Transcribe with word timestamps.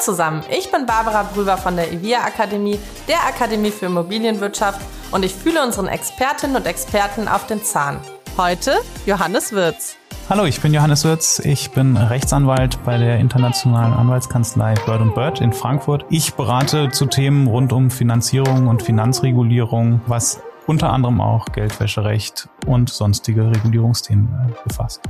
Zusammen, 0.00 0.42
ich 0.50 0.72
bin 0.72 0.86
Barbara 0.86 1.22
Brüber 1.22 1.56
von 1.56 1.76
der 1.76 1.92
IVIA 1.92 2.20
Akademie, 2.20 2.78
der 3.06 3.24
Akademie 3.26 3.70
für 3.70 3.86
Immobilienwirtschaft 3.86 4.80
und 5.12 5.24
ich 5.24 5.34
fühle 5.34 5.62
unseren 5.62 5.88
Expertinnen 5.88 6.56
und 6.56 6.66
Experten 6.66 7.28
auf 7.28 7.46
den 7.46 7.62
Zahn. 7.62 8.00
Heute 8.36 8.78
Johannes 9.06 9.52
Wirz. 9.52 9.96
Hallo, 10.30 10.44
ich 10.44 10.60
bin 10.60 10.72
Johannes 10.72 11.04
Wirz. 11.04 11.40
Ich 11.40 11.72
bin 11.72 11.96
Rechtsanwalt 11.96 12.82
bei 12.84 12.96
der 12.96 13.18
internationalen 13.18 13.92
Anwaltskanzlei 13.92 14.74
Bird 14.86 15.14
Bird 15.14 15.40
in 15.40 15.52
Frankfurt. 15.52 16.06
Ich 16.08 16.34
berate 16.34 16.90
zu 16.90 17.06
Themen 17.06 17.48
rund 17.48 17.72
um 17.72 17.90
Finanzierung 17.90 18.68
und 18.68 18.82
Finanzregulierung, 18.82 20.00
was 20.06 20.40
unter 20.66 20.92
anderem 20.92 21.20
auch 21.20 21.46
Geldwäscherecht 21.46 22.48
und 22.66 22.90
sonstige 22.90 23.50
Regulierungsthemen 23.50 24.54
befasst. 24.64 25.02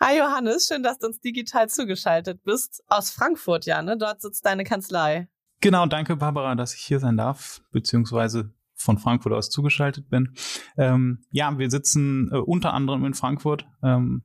Hi 0.00 0.16
Johannes, 0.16 0.68
schön, 0.68 0.84
dass 0.84 1.00
du 1.00 1.08
uns 1.08 1.20
digital 1.20 1.68
zugeschaltet 1.68 2.44
bist. 2.44 2.84
Aus 2.86 3.10
Frankfurt, 3.10 3.66
ja, 3.66 3.82
ne? 3.82 3.98
Dort 3.98 4.22
sitzt 4.22 4.46
deine 4.46 4.62
Kanzlei. 4.62 5.28
Genau, 5.60 5.86
danke 5.86 6.14
Barbara, 6.14 6.54
dass 6.54 6.72
ich 6.74 6.82
hier 6.82 7.00
sein 7.00 7.16
darf, 7.16 7.62
beziehungsweise 7.72 8.52
von 8.76 8.98
Frankfurt 8.98 9.32
aus 9.32 9.50
zugeschaltet 9.50 10.08
bin. 10.08 10.34
Ähm, 10.76 11.24
ja, 11.32 11.58
wir 11.58 11.68
sitzen 11.68 12.30
äh, 12.32 12.36
unter 12.36 12.74
anderem 12.74 13.04
in 13.06 13.14
Frankfurt. 13.14 13.66
Ähm, 13.82 14.22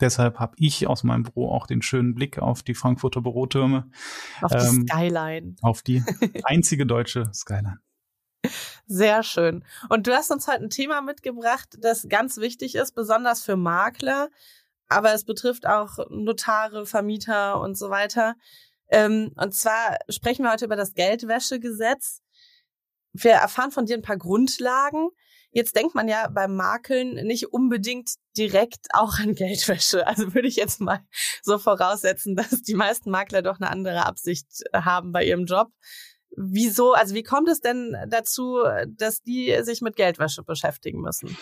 deshalb 0.00 0.38
habe 0.38 0.54
ich 0.56 0.86
aus 0.86 1.04
meinem 1.04 1.24
Büro 1.24 1.50
auch 1.50 1.66
den 1.66 1.82
schönen 1.82 2.14
Blick 2.14 2.38
auf 2.38 2.62
die 2.62 2.74
Frankfurter 2.74 3.20
Bürotürme. 3.20 3.90
Auf 4.40 4.52
die 4.52 4.66
ähm, 4.66 4.86
Skyline. 4.88 5.56
Auf 5.60 5.82
die 5.82 6.02
einzige 6.44 6.86
deutsche 6.86 7.30
Skyline. 7.34 7.80
Sehr 8.86 9.22
schön. 9.22 9.62
Und 9.90 10.06
du 10.06 10.14
hast 10.14 10.30
uns 10.30 10.48
heute 10.48 10.62
ein 10.62 10.70
Thema 10.70 11.02
mitgebracht, 11.02 11.76
das 11.80 12.08
ganz 12.08 12.38
wichtig 12.38 12.76
ist, 12.76 12.94
besonders 12.94 13.42
für 13.42 13.56
Makler, 13.56 14.30
aber 14.88 15.12
es 15.14 15.24
betrifft 15.24 15.66
auch 15.66 15.98
Notare, 16.10 16.86
Vermieter 16.86 17.60
und 17.60 17.76
so 17.76 17.90
weiter. 17.90 18.34
Ähm, 18.88 19.32
und 19.36 19.54
zwar 19.54 19.98
sprechen 20.08 20.44
wir 20.44 20.52
heute 20.52 20.66
über 20.66 20.76
das 20.76 20.94
Geldwäschegesetz. 20.94 22.22
Wir 23.12 23.32
erfahren 23.32 23.72
von 23.72 23.86
dir 23.86 23.96
ein 23.96 24.02
paar 24.02 24.18
Grundlagen. 24.18 25.08
Jetzt 25.50 25.74
denkt 25.74 25.94
man 25.94 26.06
ja 26.06 26.28
beim 26.28 26.54
Makeln 26.54 27.14
nicht 27.26 27.52
unbedingt 27.52 28.10
direkt 28.36 28.88
auch 28.92 29.18
an 29.18 29.34
Geldwäsche. 29.34 30.06
Also 30.06 30.34
würde 30.34 30.48
ich 30.48 30.56
jetzt 30.56 30.80
mal 30.80 31.00
so 31.42 31.58
voraussetzen, 31.58 32.36
dass 32.36 32.62
die 32.62 32.74
meisten 32.74 33.10
Makler 33.10 33.42
doch 33.42 33.58
eine 33.58 33.70
andere 33.70 34.04
Absicht 34.04 34.46
haben 34.72 35.12
bei 35.12 35.24
ihrem 35.24 35.46
Job. 35.46 35.68
Wieso, 36.36 36.92
also 36.92 37.14
wie 37.14 37.22
kommt 37.22 37.48
es 37.48 37.60
denn 37.60 37.96
dazu, 38.08 38.58
dass 38.88 39.22
die 39.22 39.56
sich 39.62 39.80
mit 39.80 39.96
Geldwäsche 39.96 40.42
beschäftigen 40.42 41.00
müssen? 41.00 41.34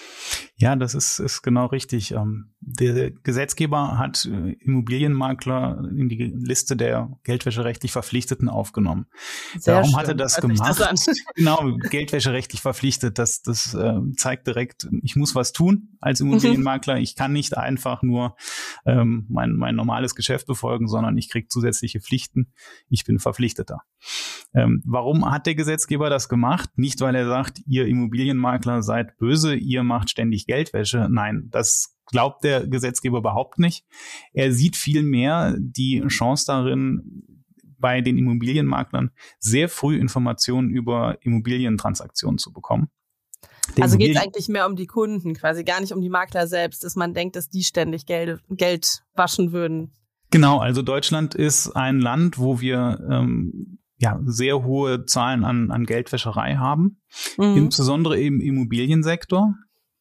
Ja, 0.64 0.76
das 0.76 0.94
ist, 0.94 1.18
ist 1.18 1.42
genau 1.42 1.66
richtig. 1.66 2.12
Ähm, 2.12 2.54
der 2.58 3.10
Gesetzgeber 3.10 3.98
hat 3.98 4.24
äh, 4.24 4.52
Immobilienmakler 4.60 5.90
in 5.94 6.08
die 6.08 6.32
Liste 6.34 6.74
der 6.74 7.10
geldwäscherechtlich 7.22 7.92
Verpflichteten 7.92 8.48
aufgenommen. 8.48 9.04
Sehr 9.58 9.74
Warum 9.74 9.90
schön. 9.90 9.98
hat 9.98 10.08
er 10.08 10.14
das 10.14 10.40
gemacht? 10.40 10.80
Das 10.80 11.06
genau, 11.34 11.76
geldwäscherechtlich 11.90 12.62
verpflichtet. 12.62 13.18
Das, 13.18 13.42
das 13.42 13.74
äh, 13.74 14.00
zeigt 14.16 14.46
direkt, 14.46 14.88
ich 15.02 15.16
muss 15.16 15.34
was 15.34 15.52
tun 15.52 15.98
als 16.00 16.20
mhm. 16.20 16.28
Immobilienmakler. 16.28 16.96
Ich 16.96 17.14
kann 17.14 17.34
nicht 17.34 17.58
einfach 17.58 18.02
nur 18.02 18.34
ähm, 18.86 19.26
mein, 19.28 19.52
mein 19.56 19.76
normales 19.76 20.14
Geschäft 20.14 20.46
befolgen, 20.46 20.88
sondern 20.88 21.18
ich 21.18 21.28
kriege 21.28 21.48
zusätzliche 21.48 22.00
Pflichten. 22.00 22.54
Ich 22.88 23.04
bin 23.04 23.18
Verpflichteter. 23.18 23.80
Ähm, 24.54 24.82
warum 24.86 25.30
hat 25.30 25.46
der 25.46 25.56
Gesetzgeber 25.56 26.08
das 26.08 26.30
gemacht? 26.30 26.70
Nicht, 26.76 27.02
weil 27.02 27.14
er 27.14 27.26
sagt, 27.26 27.60
ihr 27.66 27.86
Immobilienmakler 27.86 28.82
seid 28.82 29.18
böse, 29.18 29.54
ihr 29.54 29.82
macht 29.82 30.08
ständig 30.08 30.46
Geldwäsche. 30.54 31.08
Nein, 31.10 31.48
das 31.50 31.96
glaubt 32.06 32.44
der 32.44 32.66
Gesetzgeber 32.66 33.18
überhaupt 33.18 33.58
nicht. 33.58 33.84
Er 34.32 34.52
sieht 34.52 34.76
vielmehr 34.76 35.56
die 35.58 36.02
Chance 36.08 36.44
darin, 36.46 37.24
bei 37.78 38.00
den 38.00 38.16
Immobilienmaklern 38.16 39.10
sehr 39.40 39.68
früh 39.68 39.98
Informationen 39.98 40.70
über 40.70 41.18
Immobilientransaktionen 41.20 42.38
zu 42.38 42.50
bekommen. 42.50 42.88
Den 43.76 43.82
also 43.82 43.98
geht 43.98 44.16
es 44.16 44.22
eigentlich 44.22 44.48
mehr 44.48 44.66
um 44.66 44.74
die 44.74 44.86
Kunden, 44.86 45.34
quasi 45.34 45.64
gar 45.64 45.80
nicht 45.82 45.92
um 45.92 46.00
die 46.00 46.08
Makler 46.08 46.46
selbst, 46.46 46.82
dass 46.82 46.96
man 46.96 47.12
denkt, 47.12 47.36
dass 47.36 47.50
die 47.50 47.62
ständig 47.62 48.06
Geld, 48.06 48.40
Geld 48.48 49.02
waschen 49.14 49.52
würden. 49.52 49.92
Genau, 50.30 50.60
also 50.60 50.80
Deutschland 50.80 51.34
ist 51.34 51.76
ein 51.76 52.00
Land, 52.00 52.38
wo 52.38 52.60
wir 52.60 53.06
ähm, 53.10 53.78
ja, 53.98 54.18
sehr 54.24 54.64
hohe 54.64 55.04
Zahlen 55.04 55.44
an, 55.44 55.70
an 55.70 55.84
Geldwäscherei 55.84 56.56
haben, 56.56 57.00
mhm. 57.36 57.56
insbesondere 57.56 58.18
im 58.18 58.40
Immobiliensektor. 58.40 59.54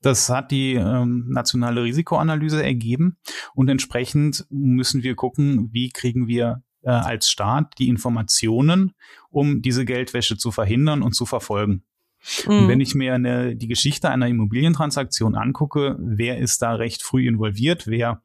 Das 0.04 0.30
hat 0.30 0.52
die 0.52 0.74
ähm, 0.74 1.26
nationale 1.30 1.82
Risikoanalyse 1.82 2.62
ergeben 2.62 3.18
und 3.56 3.70
entsprechend 3.70 4.46
müssen 4.50 5.02
wir 5.02 5.16
gucken, 5.16 5.70
wie 5.72 5.90
kriegen 5.90 6.28
wir 6.28 6.62
äh, 6.82 6.90
als 6.90 7.30
Staat 7.30 7.76
die 7.80 7.88
Informationen, 7.88 8.94
um 9.30 9.62
diese 9.62 9.86
Geldwäsche 9.86 10.38
zu 10.38 10.52
verhindern 10.52 11.02
und 11.02 11.16
zu 11.16 11.26
verfolgen. 11.26 11.86
Mhm. 12.46 12.52
Und 12.52 12.68
wenn 12.68 12.82
ich 12.82 12.96
mir 12.96 13.14
eine, 13.14 13.56
die 13.56 13.68
Geschichte 13.68 14.10
einer 14.10 14.28
Immobilientransaktion 14.28 15.36
angucke, 15.36 15.96
wer 16.00 16.38
ist 16.38 16.62
da 16.62 16.76
recht 16.76 17.02
früh 17.02 17.26
involviert, 17.26 17.88
wer 17.88 18.22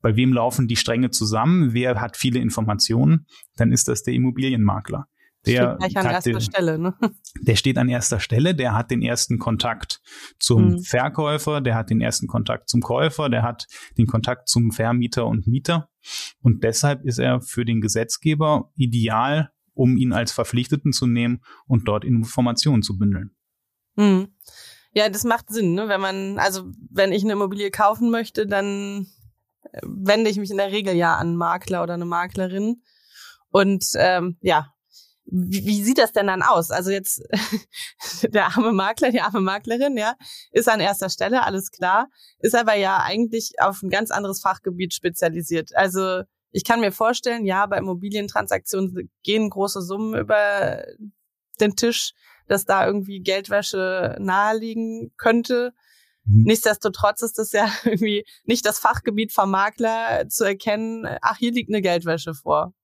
bei 0.00 0.16
wem 0.16 0.32
laufen 0.32 0.66
die 0.66 0.76
Stränge 0.76 1.10
zusammen, 1.10 1.72
wer 1.72 2.00
hat 2.00 2.16
viele 2.16 2.40
Informationen, 2.40 3.26
dann 3.54 3.70
ist 3.70 3.86
das 3.86 4.02
der 4.02 4.14
Immobilienmakler. 4.14 5.06
Der, 5.44 5.76
steht 5.80 5.96
an 5.96 6.06
erster 6.06 6.40
Stelle, 6.40 6.78
ne? 6.78 6.94
der 7.40 7.56
steht 7.56 7.78
an 7.78 7.88
erster 7.88 8.20
Stelle, 8.20 8.54
der 8.54 8.74
hat 8.74 8.90
den 8.92 9.02
ersten 9.02 9.38
Kontakt 9.38 10.00
zum 10.38 10.64
mhm. 10.64 10.82
Verkäufer, 10.82 11.60
der 11.60 11.74
hat 11.74 11.90
den 11.90 12.00
ersten 12.00 12.28
Kontakt 12.28 12.68
zum 12.68 12.80
Käufer, 12.80 13.28
der 13.28 13.42
hat 13.42 13.66
den 13.98 14.06
Kontakt 14.06 14.48
zum 14.48 14.70
Vermieter 14.70 15.26
und 15.26 15.48
Mieter. 15.48 15.88
Und 16.40 16.62
deshalb 16.62 17.04
ist 17.04 17.18
er 17.18 17.40
für 17.40 17.64
den 17.64 17.80
Gesetzgeber 17.80 18.70
ideal, 18.76 19.50
um 19.74 19.96
ihn 19.96 20.12
als 20.12 20.30
Verpflichteten 20.30 20.92
zu 20.92 21.06
nehmen 21.06 21.42
und 21.66 21.88
dort 21.88 22.04
Informationen 22.04 22.82
zu 22.82 22.96
bündeln. 22.96 23.34
Mhm. 23.96 24.28
Ja, 24.94 25.08
das 25.08 25.24
macht 25.24 25.50
Sinn, 25.50 25.74
ne? 25.74 25.88
Wenn 25.88 26.00
man, 26.00 26.38
also 26.38 26.70
wenn 26.90 27.12
ich 27.12 27.24
eine 27.24 27.32
Immobilie 27.32 27.70
kaufen 27.70 28.10
möchte, 28.10 28.46
dann 28.46 29.06
äh, 29.62 29.80
wende 29.82 30.30
ich 30.30 30.36
mich 30.36 30.50
in 30.50 30.58
der 30.58 30.70
Regel 30.70 30.94
ja 30.94 31.14
an 31.14 31.28
einen 31.28 31.36
Makler 31.36 31.82
oder 31.82 31.94
eine 31.94 32.04
Maklerin. 32.04 32.82
Und 33.48 33.84
ähm, 33.96 34.36
ja, 34.40 34.72
wie, 35.24 35.64
wie 35.64 35.82
sieht 35.82 35.98
das 35.98 36.12
denn 36.12 36.26
dann 36.26 36.42
aus? 36.42 36.70
Also 36.70 36.90
jetzt 36.90 37.22
der 38.22 38.46
arme 38.46 38.72
Makler, 38.72 39.10
die 39.10 39.20
arme 39.20 39.40
Maklerin, 39.40 39.96
ja, 39.96 40.14
ist 40.50 40.68
an 40.68 40.80
erster 40.80 41.10
Stelle, 41.10 41.44
alles 41.44 41.70
klar, 41.70 42.08
ist 42.38 42.54
aber 42.54 42.74
ja 42.74 42.98
eigentlich 42.98 43.52
auf 43.58 43.82
ein 43.82 43.90
ganz 43.90 44.10
anderes 44.10 44.40
Fachgebiet 44.40 44.94
spezialisiert. 44.94 45.74
Also 45.74 46.22
ich 46.50 46.64
kann 46.64 46.80
mir 46.80 46.92
vorstellen, 46.92 47.46
ja, 47.46 47.66
bei 47.66 47.78
Immobilientransaktionen 47.78 49.10
gehen 49.22 49.50
große 49.50 49.80
Summen 49.80 50.18
über 50.18 50.84
den 51.60 51.76
Tisch, 51.76 52.12
dass 52.48 52.66
da 52.66 52.86
irgendwie 52.86 53.20
Geldwäsche 53.20 54.16
naheliegen 54.20 55.12
könnte. 55.16 55.72
Mhm. 56.24 56.44
Nichtsdestotrotz 56.44 57.22
ist 57.22 57.38
es 57.38 57.52
ja 57.52 57.72
irgendwie 57.84 58.26
nicht 58.44 58.66
das 58.66 58.78
Fachgebiet 58.78 59.32
vom 59.32 59.50
Makler 59.50 60.28
zu 60.28 60.44
erkennen, 60.44 61.06
ach, 61.22 61.38
hier 61.38 61.52
liegt 61.52 61.70
eine 61.70 61.80
Geldwäsche 61.80 62.34
vor. 62.34 62.74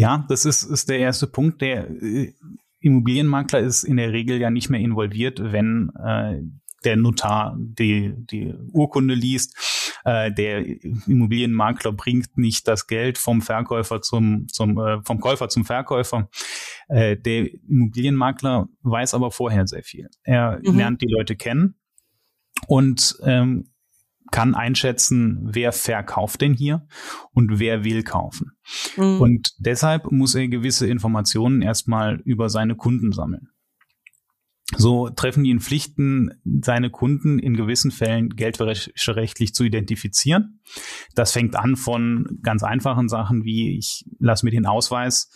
Ja, 0.00 0.24
das 0.30 0.46
ist, 0.46 0.62
ist 0.62 0.88
der 0.88 0.98
erste 0.98 1.26
Punkt. 1.26 1.60
Der 1.60 1.90
äh, 1.90 2.32
Immobilienmakler 2.80 3.58
ist 3.58 3.84
in 3.84 3.98
der 3.98 4.12
Regel 4.12 4.40
ja 4.40 4.48
nicht 4.48 4.70
mehr 4.70 4.80
involviert, 4.80 5.40
wenn 5.52 5.92
äh, 6.02 6.40
der 6.84 6.96
Notar 6.96 7.54
die, 7.58 8.14
die 8.16 8.54
Urkunde 8.72 9.12
liest. 9.12 10.00
Äh, 10.06 10.32
der 10.32 10.64
Immobilienmakler 11.06 11.92
bringt 11.92 12.38
nicht 12.38 12.66
das 12.66 12.86
Geld 12.86 13.18
vom 13.18 13.42
Verkäufer 13.42 14.00
zum, 14.00 14.48
zum 14.48 14.78
äh, 14.78 15.02
vom 15.02 15.20
Käufer 15.20 15.50
zum 15.50 15.66
Verkäufer. 15.66 16.30
Äh, 16.88 17.18
der 17.18 17.52
Immobilienmakler 17.68 18.68
weiß 18.80 19.12
aber 19.12 19.30
vorher 19.30 19.66
sehr 19.66 19.82
viel. 19.82 20.08
Er 20.22 20.60
mhm. 20.64 20.78
lernt 20.78 21.02
die 21.02 21.12
Leute 21.12 21.36
kennen 21.36 21.74
und 22.68 23.18
ähm, 23.22 23.70
kann 24.30 24.54
einschätzen, 24.54 25.40
wer 25.42 25.72
verkauft 25.72 26.40
denn 26.40 26.54
hier 26.54 26.86
und 27.32 27.58
wer 27.58 27.84
will 27.84 28.02
kaufen. 28.02 28.52
Mhm. 28.96 29.20
Und 29.20 29.54
deshalb 29.58 30.10
muss 30.10 30.34
er 30.34 30.48
gewisse 30.48 30.86
Informationen 30.86 31.62
erstmal 31.62 32.20
über 32.24 32.48
seine 32.48 32.76
Kunden 32.76 33.12
sammeln. 33.12 33.48
So 34.76 35.08
treffen 35.10 35.42
die 35.42 35.50
in 35.50 35.58
Pflichten, 35.58 36.40
seine 36.62 36.90
Kunden 36.90 37.40
in 37.40 37.56
gewissen 37.56 37.90
Fällen 37.90 38.30
geldwäscherechtlich 38.30 39.52
zu 39.52 39.64
identifizieren. 39.64 40.60
Das 41.16 41.32
fängt 41.32 41.56
an 41.56 41.74
von 41.74 42.38
ganz 42.42 42.62
einfachen 42.62 43.08
Sachen 43.08 43.44
wie 43.44 43.76
ich 43.76 44.04
lasse 44.20 44.46
mir 44.46 44.52
den 44.52 44.66
Ausweis 44.66 45.30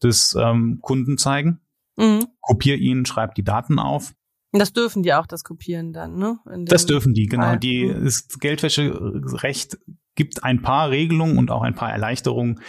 des 0.00 0.36
ähm, 0.38 0.78
Kunden 0.82 1.18
zeigen 1.18 1.60
mhm. 1.96 2.26
kopiere 2.40 2.76
ihn, 2.76 3.04
schreibe 3.06 3.34
die 3.34 3.44
Daten 3.44 3.78
auf. 3.78 4.14
Das 4.58 4.72
dürfen 4.72 5.02
die 5.02 5.12
auch, 5.14 5.26
das 5.26 5.44
Kopieren 5.44 5.92
dann, 5.92 6.16
ne? 6.16 6.38
Das 6.66 6.86
dürfen 6.86 7.14
die, 7.14 7.26
genau. 7.26 7.44
Fall. 7.44 7.58
Die 7.58 7.86
mhm. 7.86 8.06
ist 8.06 8.40
Geldwäscherecht 8.40 9.78
gibt 10.16 10.42
ein 10.42 10.62
paar 10.62 10.90
Regelungen 10.90 11.38
und 11.38 11.50
auch 11.50 11.62
ein 11.62 11.74
paar 11.74 11.92
Erleichterungen 11.92 12.60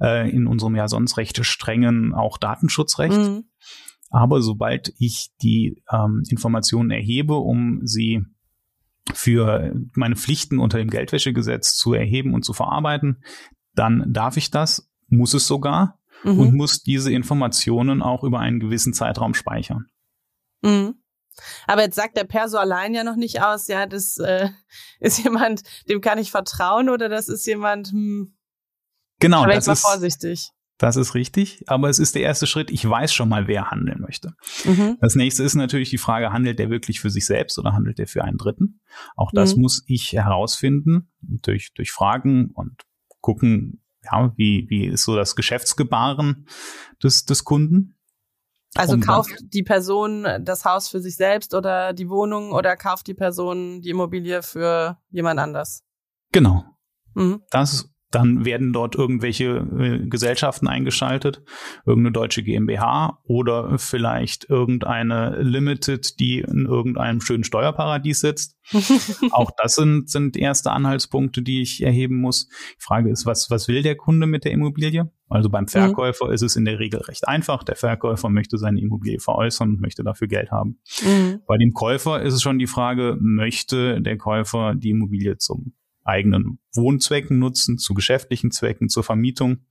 äh, 0.00 0.28
in 0.30 0.46
unserem 0.46 0.74
ja 0.74 0.88
sonst 0.88 1.16
recht 1.18 1.44
strengen 1.44 2.14
auch 2.14 2.38
Datenschutzrecht. 2.38 3.16
Mhm. 3.16 3.44
Aber 4.10 4.42
sobald 4.42 4.94
ich 4.98 5.30
die 5.42 5.82
ähm, 5.92 6.22
Informationen 6.28 6.90
erhebe, 6.90 7.34
um 7.34 7.80
sie 7.84 8.22
für 9.12 9.74
meine 9.94 10.16
Pflichten 10.16 10.58
unter 10.58 10.78
dem 10.78 10.88
Geldwäschegesetz 10.88 11.76
zu 11.76 11.92
erheben 11.92 12.32
und 12.32 12.44
zu 12.44 12.52
verarbeiten, 12.52 13.22
dann 13.74 14.12
darf 14.12 14.36
ich 14.36 14.50
das, 14.50 14.90
muss 15.08 15.34
es 15.34 15.46
sogar 15.46 15.98
mhm. 16.22 16.38
und 16.38 16.54
muss 16.54 16.82
diese 16.82 17.12
Informationen 17.12 18.02
auch 18.02 18.24
über 18.24 18.40
einen 18.40 18.60
gewissen 18.60 18.94
Zeitraum 18.94 19.34
speichern. 19.34 19.86
Mhm. 20.62 20.94
Aber 21.66 21.82
jetzt 21.82 21.96
sagt 21.96 22.16
der 22.16 22.24
Perso 22.24 22.58
allein 22.58 22.94
ja 22.94 23.04
noch 23.04 23.16
nicht 23.16 23.42
aus, 23.42 23.68
ja, 23.68 23.86
das 23.86 24.18
äh, 24.18 24.48
ist 25.00 25.22
jemand, 25.22 25.62
dem 25.88 26.00
kann 26.00 26.18
ich 26.18 26.30
vertrauen 26.30 26.88
oder 26.88 27.08
das 27.08 27.28
ist 27.28 27.46
jemand, 27.46 27.88
hm, 27.88 28.36
genau, 29.20 29.46
das 29.46 29.68
ist 29.68 29.80
vorsichtig. 29.80 30.50
Das 30.78 30.96
ist 30.96 31.14
richtig, 31.14 31.62
aber 31.68 31.88
es 31.88 32.00
ist 32.00 32.16
der 32.16 32.22
erste 32.22 32.48
Schritt. 32.48 32.70
Ich 32.70 32.88
weiß 32.88 33.14
schon 33.14 33.28
mal, 33.28 33.46
wer 33.46 33.70
handeln 33.70 34.00
möchte. 34.00 34.34
Mhm. 34.64 34.98
Das 35.00 35.14
nächste 35.14 35.44
ist 35.44 35.54
natürlich 35.54 35.90
die 35.90 35.98
Frage, 35.98 36.32
handelt 36.32 36.58
der 36.58 36.68
wirklich 36.68 37.00
für 37.00 37.10
sich 37.10 37.26
selbst 37.26 37.58
oder 37.60 37.72
handelt 37.72 37.98
der 37.98 38.08
für 38.08 38.24
einen 38.24 38.38
Dritten? 38.38 38.80
Auch 39.14 39.30
das 39.32 39.54
mhm. 39.54 39.62
muss 39.62 39.84
ich 39.86 40.12
herausfinden 40.12 41.12
durch, 41.20 41.72
durch 41.74 41.92
Fragen 41.92 42.50
und 42.54 42.82
gucken, 43.20 43.84
ja, 44.02 44.32
wie, 44.36 44.66
wie 44.68 44.86
ist 44.86 45.04
so 45.04 45.14
das 45.14 45.36
Geschäftsgebaren 45.36 46.48
des, 47.02 47.24
des 47.24 47.44
Kunden? 47.44 47.94
Also 48.76 48.98
kauft 48.98 49.34
die 49.52 49.62
Person 49.62 50.26
das 50.40 50.64
Haus 50.64 50.88
für 50.88 51.00
sich 51.00 51.16
selbst 51.16 51.54
oder 51.54 51.92
die 51.92 52.08
Wohnung 52.08 52.52
oder 52.52 52.76
kauft 52.76 53.06
die 53.06 53.14
Person 53.14 53.80
die 53.80 53.90
Immobilie 53.90 54.42
für 54.42 54.98
jemand 55.10 55.40
anders? 55.40 55.82
Genau. 56.32 56.64
Mhm. 57.14 57.42
Das 57.50 57.88
dann 58.14 58.44
werden 58.44 58.72
dort 58.72 58.94
irgendwelche 58.94 59.66
äh, 59.78 60.06
Gesellschaften 60.06 60.68
eingeschaltet, 60.68 61.42
irgendeine 61.84 62.12
deutsche 62.12 62.42
GmbH 62.42 63.18
oder 63.24 63.78
vielleicht 63.78 64.48
irgendeine 64.48 65.42
Limited, 65.42 66.20
die 66.20 66.40
in 66.40 66.66
irgendeinem 66.66 67.20
schönen 67.20 67.44
Steuerparadies 67.44 68.20
sitzt. 68.20 68.56
Auch 69.32 69.50
das 69.60 69.74
sind, 69.74 70.08
sind 70.08 70.36
erste 70.36 70.70
Anhaltspunkte, 70.70 71.42
die 71.42 71.60
ich 71.60 71.82
erheben 71.82 72.20
muss. 72.20 72.46
Die 72.46 72.82
Frage 72.82 73.10
ist, 73.10 73.26
was, 73.26 73.50
was 73.50 73.68
will 73.68 73.82
der 73.82 73.96
Kunde 73.96 74.26
mit 74.26 74.44
der 74.44 74.52
Immobilie? 74.52 75.10
Also 75.28 75.50
beim 75.50 75.64
mhm. 75.64 75.68
Verkäufer 75.68 76.26
mhm. 76.26 76.32
ist 76.32 76.42
es 76.42 76.56
in 76.56 76.64
der 76.64 76.78
Regel 76.78 77.00
recht 77.00 77.26
einfach. 77.26 77.64
Der 77.64 77.76
Verkäufer 77.76 78.28
möchte 78.28 78.58
seine 78.58 78.80
Immobilie 78.80 79.18
veräußern 79.18 79.70
und 79.70 79.80
möchte 79.80 80.04
dafür 80.04 80.28
Geld 80.28 80.50
haben. 80.50 80.80
Mhm. 81.02 81.40
Bei 81.46 81.58
dem 81.58 81.72
Käufer 81.72 82.22
ist 82.22 82.34
es 82.34 82.42
schon 82.42 82.58
die 82.58 82.66
Frage, 82.66 83.16
möchte 83.20 84.00
der 84.00 84.16
Käufer 84.16 84.74
die 84.74 84.90
Immobilie 84.90 85.36
zum 85.38 85.74
eigenen 86.04 86.58
Wohnzwecken 86.74 87.38
nutzen, 87.38 87.78
zu 87.78 87.94
geschäftlichen 87.94 88.50
Zwecken, 88.50 88.88
zur 88.88 89.04
Vermietung, 89.04 89.66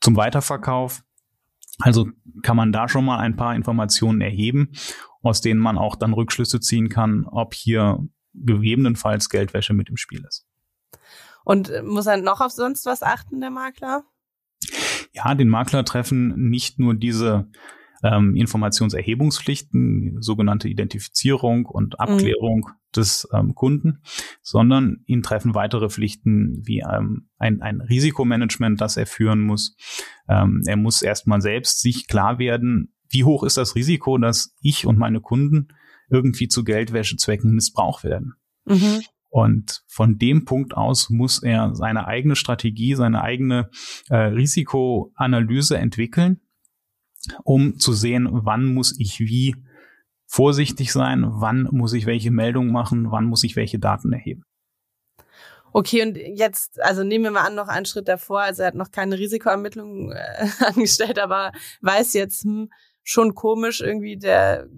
zum 0.00 0.16
Weiterverkauf. 0.16 1.02
Also 1.78 2.08
kann 2.42 2.56
man 2.56 2.72
da 2.72 2.88
schon 2.88 3.04
mal 3.04 3.18
ein 3.18 3.36
paar 3.36 3.54
Informationen 3.54 4.20
erheben, 4.20 4.72
aus 5.22 5.40
denen 5.40 5.60
man 5.60 5.78
auch 5.78 5.96
dann 5.96 6.12
Rückschlüsse 6.12 6.60
ziehen 6.60 6.88
kann, 6.88 7.26
ob 7.26 7.54
hier 7.54 7.98
gegebenenfalls 8.34 9.28
Geldwäsche 9.28 9.74
mit 9.74 9.88
im 9.88 9.96
Spiel 9.96 10.24
ist. 10.26 10.46
Und 11.44 11.70
muss 11.84 12.06
er 12.06 12.16
noch 12.16 12.40
auf 12.40 12.52
sonst 12.52 12.86
was 12.86 13.02
achten, 13.02 13.40
der 13.40 13.50
Makler? 13.50 14.04
Ja, 15.12 15.34
den 15.34 15.48
Makler 15.48 15.84
treffen 15.84 16.48
nicht 16.50 16.78
nur 16.78 16.94
diese 16.94 17.48
ähm, 18.02 18.36
Informationserhebungspflichten, 18.36 20.20
sogenannte 20.20 20.68
Identifizierung 20.68 21.66
und 21.66 21.94
mhm. 21.94 21.98
Abklärung 21.98 22.58
mhm. 22.58 22.72
des 22.94 23.28
ähm, 23.32 23.54
Kunden, 23.54 24.02
sondern 24.42 25.02
ihn 25.06 25.22
treffen 25.22 25.54
weitere 25.54 25.88
Pflichten 25.88 26.62
wie 26.64 26.80
ähm, 26.80 27.28
ein, 27.38 27.62
ein 27.62 27.80
Risikomanagement, 27.80 28.80
das 28.80 28.96
er 28.96 29.06
führen 29.06 29.40
muss. 29.40 29.76
Ähm, 30.28 30.62
er 30.66 30.76
muss 30.76 31.02
erstmal 31.02 31.40
selbst 31.40 31.80
sich 31.80 32.06
klar 32.06 32.38
werden, 32.38 32.92
wie 33.08 33.24
hoch 33.24 33.44
ist 33.44 33.56
das 33.56 33.74
Risiko, 33.74 34.18
dass 34.18 34.54
ich 34.60 34.86
und 34.86 34.98
meine 34.98 35.20
Kunden 35.20 35.68
irgendwie 36.08 36.48
zu 36.48 36.64
Geldwäschezwecken 36.64 37.52
missbraucht 37.52 38.04
werden. 38.04 38.34
Mhm. 38.64 39.02
Und 39.28 39.82
von 39.86 40.18
dem 40.18 40.44
Punkt 40.44 40.74
aus 40.74 41.10
muss 41.10 41.42
er 41.42 41.74
seine 41.74 42.06
eigene 42.06 42.36
Strategie, 42.36 42.94
seine 42.94 43.22
eigene 43.22 43.70
äh, 44.08 44.16
Risikoanalyse 44.16 45.76
entwickeln 45.76 46.40
um 47.44 47.78
zu 47.78 47.92
sehen, 47.92 48.28
wann 48.30 48.66
muss 48.66 48.98
ich 48.98 49.20
wie 49.20 49.56
vorsichtig 50.26 50.92
sein, 50.92 51.24
wann 51.26 51.68
muss 51.70 51.92
ich 51.92 52.06
welche 52.06 52.30
Meldungen 52.30 52.72
machen, 52.72 53.10
wann 53.10 53.26
muss 53.26 53.44
ich 53.44 53.56
welche 53.56 53.78
Daten 53.78 54.12
erheben. 54.12 54.42
Okay, 55.72 56.02
und 56.02 56.16
jetzt, 56.16 56.82
also 56.82 57.04
nehmen 57.04 57.24
wir 57.24 57.30
mal 57.30 57.46
an, 57.46 57.54
noch 57.54 57.68
einen 57.68 57.86
Schritt 57.86 58.08
davor, 58.08 58.40
also 58.40 58.62
er 58.62 58.68
hat 58.68 58.74
noch 58.74 58.90
keine 58.90 59.18
Risikoermittlung 59.18 60.12
äh, 60.12 60.48
angestellt, 60.64 61.18
aber 61.18 61.52
weiß 61.82 62.14
jetzt, 62.14 62.44
hm, 62.44 62.70
schon 63.02 63.34
komisch, 63.34 63.80
irgendwie 63.80 64.16
der 64.16 64.68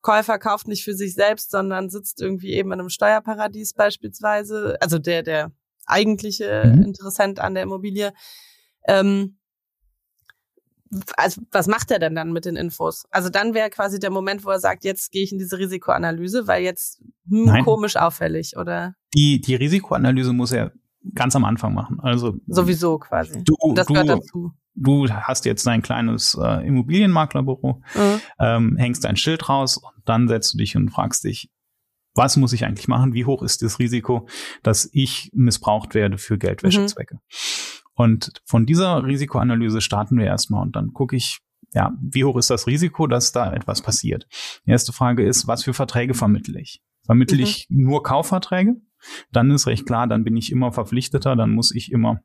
Käufer 0.00 0.38
kauft 0.38 0.68
nicht 0.68 0.84
für 0.84 0.94
sich 0.94 1.14
selbst, 1.14 1.50
sondern 1.50 1.90
sitzt 1.90 2.20
irgendwie 2.20 2.52
eben 2.54 2.72
in 2.72 2.80
einem 2.80 2.88
Steuerparadies 2.88 3.74
beispielsweise, 3.74 4.76
also 4.80 4.98
der, 4.98 5.22
der 5.22 5.52
eigentliche 5.86 6.64
mhm. 6.64 6.82
Interessent 6.82 7.40
an 7.40 7.54
der 7.54 7.64
Immobilie. 7.64 8.12
Ähm, 8.86 9.37
also 11.16 11.42
was 11.50 11.66
macht 11.66 11.90
er 11.90 11.98
denn 11.98 12.14
dann 12.14 12.32
mit 12.32 12.44
den 12.44 12.56
Infos? 12.56 13.06
Also 13.10 13.28
dann 13.28 13.54
wäre 13.54 13.70
quasi 13.70 13.98
der 13.98 14.10
Moment, 14.10 14.44
wo 14.44 14.50
er 14.50 14.60
sagt, 14.60 14.84
jetzt 14.84 15.10
gehe 15.10 15.22
ich 15.22 15.32
in 15.32 15.38
diese 15.38 15.58
Risikoanalyse, 15.58 16.46
weil 16.46 16.62
jetzt 16.62 17.02
hm, 17.28 17.64
komisch 17.64 17.96
auffällig, 17.96 18.56
oder? 18.56 18.94
Die, 19.14 19.40
die 19.40 19.54
Risikoanalyse 19.54 20.32
muss 20.32 20.52
er 20.52 20.72
ganz 21.14 21.36
am 21.36 21.44
Anfang 21.44 21.74
machen. 21.74 22.00
Also 22.00 22.36
sowieso 22.46 22.98
quasi. 22.98 23.42
Du, 23.44 23.54
das 23.74 23.86
du, 23.86 23.94
gehört 23.94 24.08
dazu. 24.08 24.52
Du 24.74 25.08
hast 25.08 25.44
jetzt 25.44 25.66
dein 25.66 25.82
kleines 25.82 26.38
äh, 26.40 26.66
Immobilienmaklerbüro, 26.66 27.82
mhm. 27.94 28.20
ähm, 28.38 28.76
hängst 28.76 29.04
dein 29.04 29.16
Schild 29.16 29.48
raus 29.48 29.76
und 29.76 30.02
dann 30.04 30.28
setzt 30.28 30.54
du 30.54 30.58
dich 30.58 30.76
und 30.76 30.90
fragst 30.90 31.24
dich, 31.24 31.50
was 32.14 32.36
muss 32.36 32.52
ich 32.52 32.64
eigentlich 32.64 32.88
machen? 32.88 33.12
Wie 33.12 33.24
hoch 33.24 33.42
ist 33.42 33.62
das 33.62 33.78
Risiko, 33.78 34.28
dass 34.62 34.88
ich 34.92 35.30
missbraucht 35.34 35.94
werde 35.94 36.18
für 36.18 36.38
Geldwäschezwecke? 36.38 37.14
Mhm. 37.14 37.20
Und 37.98 38.30
von 38.44 38.64
dieser 38.64 39.04
Risikoanalyse 39.04 39.80
starten 39.80 40.18
wir 40.18 40.26
erstmal 40.26 40.62
und 40.62 40.76
dann 40.76 40.92
gucke 40.92 41.16
ich, 41.16 41.40
ja, 41.74 41.92
wie 42.00 42.24
hoch 42.24 42.36
ist 42.36 42.48
das 42.48 42.68
Risiko, 42.68 43.08
dass 43.08 43.32
da 43.32 43.52
etwas 43.52 43.82
passiert? 43.82 44.28
Die 44.64 44.70
erste 44.70 44.92
Frage 44.92 45.26
ist, 45.26 45.48
was 45.48 45.64
für 45.64 45.74
Verträge 45.74 46.14
vermittle 46.14 46.60
ich? 46.60 46.80
Vermittle 47.04 47.38
mhm. 47.38 47.42
ich 47.42 47.66
nur 47.70 48.04
Kaufverträge? 48.04 48.76
Dann 49.32 49.50
ist 49.50 49.66
recht 49.66 49.84
klar, 49.84 50.06
dann 50.06 50.22
bin 50.22 50.36
ich 50.36 50.52
immer 50.52 50.70
verpflichteter, 50.70 51.34
dann 51.34 51.50
muss 51.50 51.74
ich 51.74 51.90
immer 51.90 52.20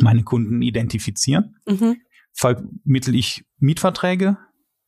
meine 0.00 0.22
Kunden 0.22 0.62
identifizieren. 0.62 1.56
Mhm. 1.68 1.98
Vermittle 2.32 3.14
ich 3.14 3.44
Mietverträge? 3.58 4.38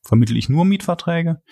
Vermittle 0.02 0.38
ich 0.38 0.48
nur 0.48 0.64
Mietverträge? 0.64 1.42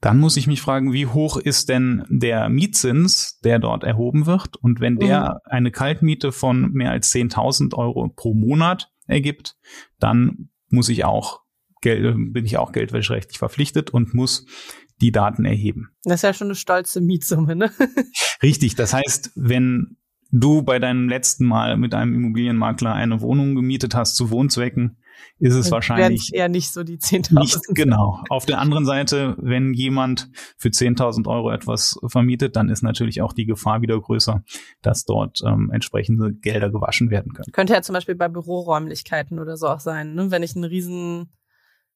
Dann 0.00 0.18
muss 0.18 0.36
ich 0.36 0.46
mich 0.46 0.60
fragen, 0.60 0.92
wie 0.92 1.06
hoch 1.06 1.36
ist 1.36 1.68
denn 1.68 2.04
der 2.08 2.48
Mietzins, 2.48 3.40
der 3.40 3.58
dort 3.58 3.82
erhoben 3.82 4.26
wird? 4.26 4.56
Und 4.56 4.80
wenn 4.80 4.96
der 4.96 5.40
mhm. 5.44 5.50
eine 5.50 5.70
Kaltmiete 5.70 6.30
von 6.30 6.70
mehr 6.72 6.92
als 6.92 7.12
10.000 7.12 7.74
Euro 7.74 8.08
pro 8.08 8.32
Monat 8.34 8.92
ergibt, 9.06 9.56
dann 9.98 10.50
muss 10.68 10.88
ich 10.88 11.04
auch, 11.04 11.40
bin 11.82 12.44
ich 12.44 12.58
auch 12.58 12.72
geldwäscherechtlich 12.72 13.38
verpflichtet 13.38 13.90
und 13.90 14.14
muss 14.14 14.46
die 15.00 15.12
Daten 15.12 15.44
erheben. 15.44 15.90
Das 16.04 16.16
ist 16.16 16.22
ja 16.22 16.34
schon 16.34 16.48
eine 16.48 16.54
stolze 16.54 17.00
Mietsumme, 17.00 17.56
ne? 17.56 17.70
Richtig. 18.42 18.74
Das 18.74 18.92
heißt, 18.92 19.32
wenn 19.34 19.96
du 20.30 20.62
bei 20.62 20.78
deinem 20.78 21.08
letzten 21.08 21.46
Mal 21.46 21.76
mit 21.76 21.94
einem 21.94 22.14
Immobilienmakler 22.14 22.92
eine 22.92 23.20
Wohnung 23.20 23.54
gemietet 23.54 23.94
hast 23.94 24.16
zu 24.16 24.30
Wohnzwecken, 24.30 24.97
ist 25.38 25.54
es 25.54 25.70
wahrscheinlich 25.70 26.30
eher 26.32 26.48
nicht 26.48 26.72
so 26.72 26.82
die 26.82 26.98
10.000. 26.98 27.38
Nicht 27.38 27.60
genau. 27.68 28.22
Auf 28.28 28.46
der 28.46 28.58
anderen 28.58 28.84
Seite, 28.84 29.36
wenn 29.38 29.72
jemand 29.72 30.30
für 30.56 30.68
10.000 30.68 31.26
Euro 31.28 31.50
etwas 31.50 31.98
vermietet, 32.06 32.56
dann 32.56 32.68
ist 32.68 32.82
natürlich 32.82 33.22
auch 33.22 33.32
die 33.32 33.46
Gefahr 33.46 33.82
wieder 33.82 34.00
größer, 34.00 34.42
dass 34.82 35.04
dort 35.04 35.40
ähm, 35.44 35.70
entsprechende 35.72 36.32
Gelder 36.34 36.70
gewaschen 36.70 37.10
werden 37.10 37.32
können. 37.32 37.52
Könnte 37.52 37.74
ja 37.74 37.82
zum 37.82 37.94
Beispiel 37.94 38.14
bei 38.14 38.28
Büroräumlichkeiten 38.28 39.38
oder 39.38 39.56
so 39.56 39.68
auch 39.68 39.80
sein, 39.80 40.14
ne? 40.14 40.30
wenn 40.30 40.42
ich 40.42 40.56
eine 40.56 40.70
riesen 40.70 41.32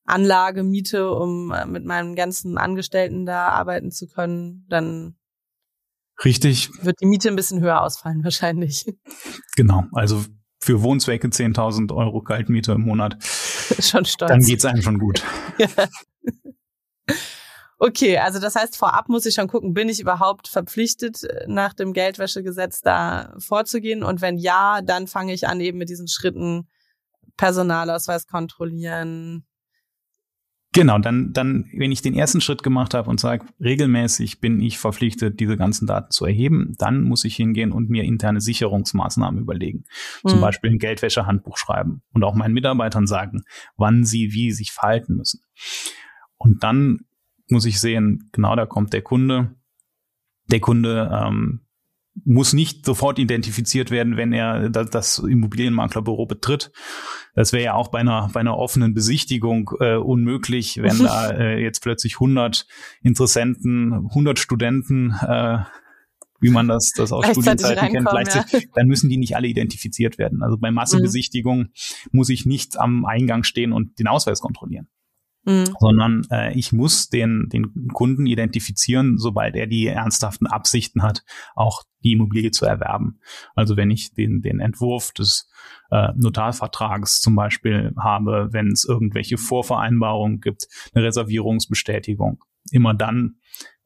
Anlage 0.05 0.63
miete, 0.63 1.11
um 1.11 1.53
äh, 1.53 1.67
mit 1.67 1.85
meinen 1.85 2.15
ganzen 2.15 2.59
Angestellten 2.59 3.27
da 3.27 3.49
arbeiten 3.49 3.91
zu 3.91 4.09
können, 4.09 4.67
dann 4.69 5.17
Richtig. 6.25 6.71
Wird 6.85 7.01
die 7.01 7.07
Miete 7.07 7.29
ein 7.29 7.37
bisschen 7.37 7.61
höher 7.61 7.83
ausfallen 7.83 8.23
wahrscheinlich. 8.23 8.85
Genau. 9.57 9.85
Also 9.93 10.25
für 10.63 10.83
Wohnzwecke 10.83 11.27
10.000 11.27 11.93
Euro 11.93 12.21
Kaltmiete 12.21 12.73
im 12.73 12.83
Monat. 12.83 13.17
schon 13.25 14.05
stolz. 14.05 14.31
Dann 14.31 14.41
geht's 14.41 14.65
einem 14.65 14.81
schon 14.81 14.99
gut. 14.99 15.23
ja. 15.59 15.67
Okay, 17.81 18.19
also 18.19 18.39
das 18.39 18.55
heißt, 18.55 18.77
vorab 18.77 19.09
muss 19.09 19.27
ich 19.27 19.35
schon 19.35 19.49
gucken, 19.49 19.75
bin 19.75 19.89
ich 19.89 19.99
überhaupt 19.99 20.47
verpflichtet, 20.47 21.27
nach 21.49 21.75
dem 21.75 21.93
Geldwäschegesetz 21.93 22.81
da 22.81 23.35
vorzugehen? 23.39 24.05
Und 24.05 24.21
wenn 24.21 24.39
ja, 24.39 24.83
dann 24.83 25.09
fange 25.09 25.33
ich 25.33 25.49
an 25.49 25.61
eben 25.61 25.79
mit 25.79 25.89
diesen 25.89 26.07
Schritten 26.07 26.69
Personalausweis 27.37 28.29
kontrollieren, 28.29 29.45
Genau, 30.75 30.99
dann, 30.99 31.35
dann, 31.35 31.69
wenn 31.75 31.93
ich 31.93 32.01
den 32.01 32.15
ersten 32.15 32.41
Schritt 32.41 32.63
gemacht 32.63 32.95
habe 32.95 33.11
und 33.11 33.21
sage, 33.21 33.45
regelmäßig 33.61 34.41
bin 34.41 34.61
ich 34.61 34.79
verpflichtet, 34.79 35.39
diese 35.39 35.59
ganzen 35.59 35.87
Daten 35.87 36.11
zu 36.11 36.25
erheben, 36.25 36.75
dann 36.79 37.03
muss 37.03 37.27
ich 37.27 37.37
hingehen 37.37 37.73
und 37.73 37.91
mir 37.91 38.05
interne 38.05 38.41
Sicherungsmaßnahmen 38.41 39.39
überlegen. 39.39 39.85
Mhm. 40.25 40.29
Zum 40.31 40.41
Beispiel 40.41 40.71
ein 40.71 40.79
Geldwäschehandbuch 40.79 41.59
schreiben 41.59 42.03
und 42.15 42.25
auch 42.25 42.35
meinen 42.35 42.55
Mitarbeitern 42.55 43.07
sagen, 43.07 43.43
wann 43.77 44.05
sie 44.05 44.33
wie 44.33 44.51
sich 44.51 44.73
verhalten 44.73 45.17
müssen. 45.17 45.43
Und 46.39 46.65
dann 46.65 47.01
muss 47.49 47.67
ich 47.67 47.79
sehen, 47.79 48.31
genau 48.33 48.57
da 48.57 48.65
kommt 48.65 48.95
der 48.95 49.03
Kunde. 49.03 49.55
Der 50.51 50.61
Kunde 50.61 51.11
ähm, 51.13 51.61
muss 52.25 52.53
nicht 52.53 52.85
sofort 52.85 53.19
identifiziert 53.19 53.91
werden, 53.91 54.17
wenn 54.17 54.33
er 54.33 54.69
das 54.69 55.19
Immobilienmaklerbüro 55.19 56.27
betritt. 56.27 56.71
Das 57.35 57.53
wäre 57.53 57.65
ja 57.65 57.75
auch 57.75 57.89
bei 57.89 58.01
einer, 58.01 58.29
bei 58.33 58.41
einer 58.41 58.59
offenen 58.59 58.93
Besichtigung 58.95 59.71
äh, 59.81 59.97
unmöglich, 59.97 60.83
wenn 60.83 60.99
da 60.99 61.31
äh, 61.31 61.63
jetzt 61.63 61.81
plötzlich 61.81 62.17
100 62.17 62.67
Interessenten, 63.03 63.93
100 64.11 64.39
Studenten, 64.39 65.15
äh, 65.27 65.59
wie 66.41 66.51
man 66.51 66.69
das, 66.69 66.91
das 66.95 67.13
aus 67.13 67.25
Studienzeiten 67.27 67.93
kennt, 67.93 68.09
gleichzeitig, 68.09 68.65
ja. 68.65 68.69
dann 68.75 68.89
müssen 68.89 69.09
die 69.09 69.17
nicht 69.17 69.37
alle 69.37 69.47
identifiziert 69.47 70.19
werden. 70.19 70.43
Also 70.43 70.59
bei 70.59 70.71
Massenbesichtigung 70.71 71.59
mhm. 71.59 71.69
muss 72.11 72.29
ich 72.29 72.45
nicht 72.45 72.79
am 72.79 73.07
Eingang 73.07 73.45
stehen 73.45 73.73
und 73.73 73.99
den 73.99 74.09
Ausweis 74.09 74.41
kontrollieren. 74.41 74.89
Mhm. 75.45 75.65
sondern 75.81 76.23
äh, 76.31 76.57
ich 76.57 76.73
muss 76.73 77.09
den, 77.09 77.49
den 77.53 77.89
Kunden 77.89 78.27
identifizieren, 78.27 79.19
sobald 79.19 79.57
er 79.57 79.67
die 79.67 79.87
ernsthaften 79.87 80.47
Absichten 80.47 81.03
hat, 81.03 81.25
auch 81.57 81.83
die 82.05 82.13
Immobilie 82.13 82.53
zu 82.53 82.65
erwerben. 82.65 83.19
Also 83.55 83.77
wenn 83.77 83.91
ich 83.91 84.15
den, 84.15 84.41
den 84.41 84.61
Entwurf 84.61 85.13
des 85.13 85.51
äh, 85.91 86.09
Notarvertrags 86.15 87.21
zum 87.21 87.35
Beispiel 87.35 87.93
habe, 87.99 88.51
wenn 88.53 88.69
es 88.69 88.85
irgendwelche 88.85 89.37
Vorvereinbarungen 89.37 90.41
gibt, 90.41 90.67
eine 90.95 91.05
Reservierungsbestätigung, 91.05 92.43
immer 92.71 92.95
dann 92.95 93.37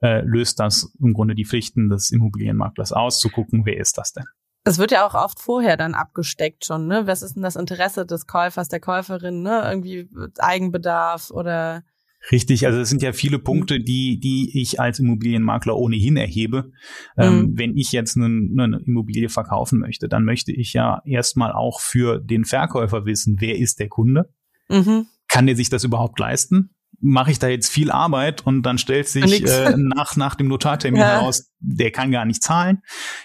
äh, 0.02 0.20
löst 0.20 0.60
das 0.60 0.94
im 1.00 1.14
Grunde 1.14 1.34
die 1.34 1.46
Pflichten 1.46 1.88
des 1.88 2.10
Immobilienmaklers 2.10 2.92
aus, 2.92 3.18
zu 3.18 3.30
gucken, 3.30 3.62
wer 3.64 3.78
ist 3.78 3.96
das 3.96 4.12
denn. 4.12 4.26
Es 4.66 4.78
wird 4.78 4.90
ja 4.90 5.06
auch 5.06 5.14
oft 5.14 5.38
vorher 5.38 5.76
dann 5.76 5.94
abgesteckt 5.94 6.64
schon, 6.64 6.88
ne? 6.88 7.06
Was 7.06 7.22
ist 7.22 7.34
denn 7.34 7.42
das 7.42 7.54
Interesse 7.54 8.04
des 8.04 8.26
Käufers, 8.26 8.68
der 8.68 8.80
Käuferin, 8.80 9.42
ne? 9.42 9.62
Irgendwie 9.64 10.08
Eigenbedarf 10.38 11.30
oder 11.30 11.84
Richtig, 12.32 12.66
also 12.66 12.80
es 12.80 12.88
sind 12.88 13.02
ja 13.02 13.12
viele 13.12 13.38
Punkte, 13.38 13.78
die, 13.78 14.18
die 14.18 14.60
ich 14.60 14.80
als 14.80 14.98
Immobilienmakler 14.98 15.76
ohnehin 15.76 16.16
erhebe. 16.16 16.72
Mhm. 17.16 17.22
Ähm, 17.22 17.52
wenn 17.54 17.76
ich 17.76 17.92
jetzt 17.92 18.16
eine, 18.16 18.26
eine 18.26 18.80
Immobilie 18.84 19.28
verkaufen 19.28 19.78
möchte, 19.78 20.08
dann 20.08 20.24
möchte 20.24 20.50
ich 20.50 20.72
ja 20.72 21.02
erstmal 21.04 21.52
auch 21.52 21.80
für 21.80 22.18
den 22.18 22.44
Verkäufer 22.44 23.06
wissen, 23.06 23.36
wer 23.38 23.56
ist 23.56 23.78
der 23.78 23.88
Kunde? 23.88 24.28
Mhm. 24.68 25.06
Kann 25.28 25.46
der 25.46 25.54
sich 25.54 25.68
das 25.68 25.84
überhaupt 25.84 26.18
leisten? 26.18 26.70
Mache 27.00 27.30
ich 27.30 27.38
da 27.38 27.48
jetzt 27.48 27.68
viel 27.68 27.90
Arbeit 27.90 28.46
und 28.46 28.62
dann 28.62 28.78
stellt 28.78 29.08
sich 29.08 29.44
äh, 29.44 29.74
nach, 29.76 30.16
nach 30.16 30.34
dem 30.34 30.48
Notartermin 30.48 31.00
ja. 31.00 31.20
heraus, 31.20 31.52
der 31.60 31.90
kann 31.90 32.10
gar 32.10 32.24
nicht 32.24 32.42
zahlen. 32.42 32.82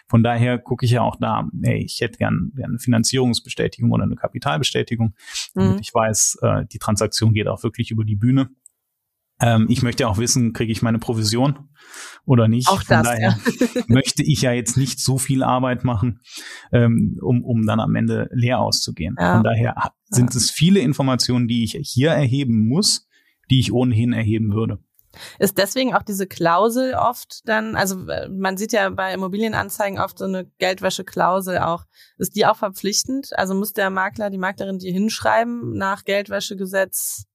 Von 0.07 0.23
daher 0.23 0.57
gucke 0.57 0.85
ich 0.85 0.91
ja 0.91 1.01
auch 1.01 1.15
da, 1.15 1.47
ey, 1.61 1.83
ich 1.83 2.01
hätte 2.01 2.17
gern, 2.17 2.51
gern 2.55 2.71
eine 2.71 2.79
Finanzierungsbestätigung 2.79 3.91
oder 3.91 4.03
eine 4.03 4.15
Kapitalbestätigung, 4.15 5.15
damit 5.53 5.75
mhm. 5.75 5.79
ich 5.81 5.93
weiß, 5.93 6.39
äh, 6.41 6.65
die 6.71 6.79
Transaktion 6.79 7.33
geht 7.33 7.47
auch 7.47 7.63
wirklich 7.63 7.91
über 7.91 8.03
die 8.03 8.15
Bühne. 8.15 8.49
Ähm, 9.39 9.65
ich 9.69 9.81
möchte 9.81 10.07
auch 10.07 10.17
wissen, 10.17 10.53
kriege 10.53 10.71
ich 10.71 10.81
meine 10.81 10.99
Provision 10.99 11.69
oder 12.25 12.47
nicht. 12.47 12.67
Auch 12.67 12.83
Von 12.83 12.97
das, 12.97 13.07
daher 13.07 13.37
ja. 13.75 13.81
möchte 13.87 14.21
ich 14.23 14.41
ja 14.43 14.51
jetzt 14.51 14.77
nicht 14.77 14.99
so 14.99 15.17
viel 15.17 15.43
Arbeit 15.43 15.83
machen, 15.83 16.19
ähm, 16.71 17.17
um, 17.21 17.43
um 17.43 17.65
dann 17.65 17.79
am 17.79 17.95
Ende 17.95 18.29
leer 18.31 18.59
auszugehen. 18.59 19.15
Ja. 19.19 19.35
Von 19.35 19.43
daher 19.43 19.93
sind 20.09 20.35
es 20.35 20.51
viele 20.51 20.81
Informationen, 20.81 21.47
die 21.47 21.63
ich 21.63 21.79
hier 21.81 22.11
erheben 22.11 22.67
muss, 22.67 23.07
die 23.51 23.59
ich 23.59 23.71
ohnehin 23.71 24.13
erheben 24.13 24.53
würde. 24.53 24.79
Ist 25.39 25.57
deswegen 25.57 25.93
auch 25.93 26.03
diese 26.03 26.25
Klausel 26.25 26.93
oft 26.93 27.41
dann, 27.45 27.75
also 27.75 28.07
äh, 28.07 28.29
man 28.29 28.57
sieht 28.57 28.71
ja 28.71 28.89
bei 28.89 29.13
Immobilienanzeigen 29.13 29.99
oft 29.99 30.17
so 30.17 30.25
eine 30.25 30.45
Geldwäscheklausel 30.57 31.59
auch. 31.59 31.83
Ist 32.17 32.35
die 32.35 32.45
auch 32.45 32.55
verpflichtend? 32.55 33.37
Also 33.37 33.53
muss 33.53 33.73
der 33.73 33.89
Makler, 33.89 34.29
die 34.29 34.37
Maklerin 34.37 34.79
die 34.79 34.91
hinschreiben 34.91 35.73
nach 35.73 36.05
Geldwäschegesetz? 36.05 37.25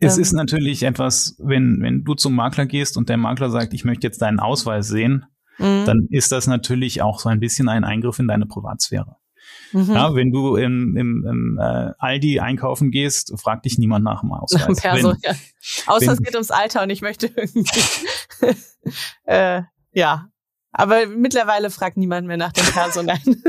Es 0.00 0.16
ähm, 0.16 0.22
ist 0.22 0.32
natürlich 0.32 0.82
etwas, 0.82 1.36
wenn, 1.38 1.78
wenn 1.80 2.04
du 2.04 2.14
zum 2.14 2.34
Makler 2.34 2.66
gehst 2.66 2.96
und 2.96 3.08
der 3.08 3.16
Makler 3.16 3.50
sagt, 3.50 3.72
ich 3.74 3.84
möchte 3.84 4.06
jetzt 4.06 4.20
deinen 4.20 4.40
Ausweis 4.40 4.88
sehen, 4.88 5.24
mhm. 5.58 5.84
dann 5.86 6.06
ist 6.10 6.30
das 6.30 6.46
natürlich 6.46 7.00
auch 7.00 7.20
so 7.20 7.30
ein 7.30 7.40
bisschen 7.40 7.68
ein 7.68 7.84
Eingriff 7.84 8.18
in 8.18 8.28
deine 8.28 8.46
Privatsphäre. 8.46 9.16
Mhm. 9.72 9.92
Ja, 9.92 10.14
wenn 10.14 10.30
du 10.30 10.56
im, 10.56 10.96
im, 10.96 11.24
im 11.26 11.58
äh, 11.60 11.92
Aldi 11.98 12.40
einkaufen 12.40 12.90
gehst, 12.90 13.32
fragt 13.40 13.64
dich 13.64 13.78
niemand 13.78 14.04
nach 14.04 14.20
dem 14.20 14.32
Ausweis. 14.32 14.76
Perso, 14.80 15.10
wenn, 15.10 15.18
ja. 15.22 15.32
Außer 15.86 16.06
wenn, 16.06 16.12
es 16.12 16.22
geht 16.22 16.34
ums 16.34 16.50
Alter 16.50 16.82
und 16.82 16.90
ich 16.90 17.02
möchte 17.02 17.26
irgendwie. 17.26 17.80
äh, 19.24 19.62
ja. 19.92 20.28
Aber 20.72 21.06
mittlerweile 21.06 21.70
fragt 21.70 21.96
niemand 21.96 22.26
mehr 22.26 22.38
nach 22.38 22.52
dem 22.52 22.64
Perso, 22.64 23.02
nein. 23.02 23.20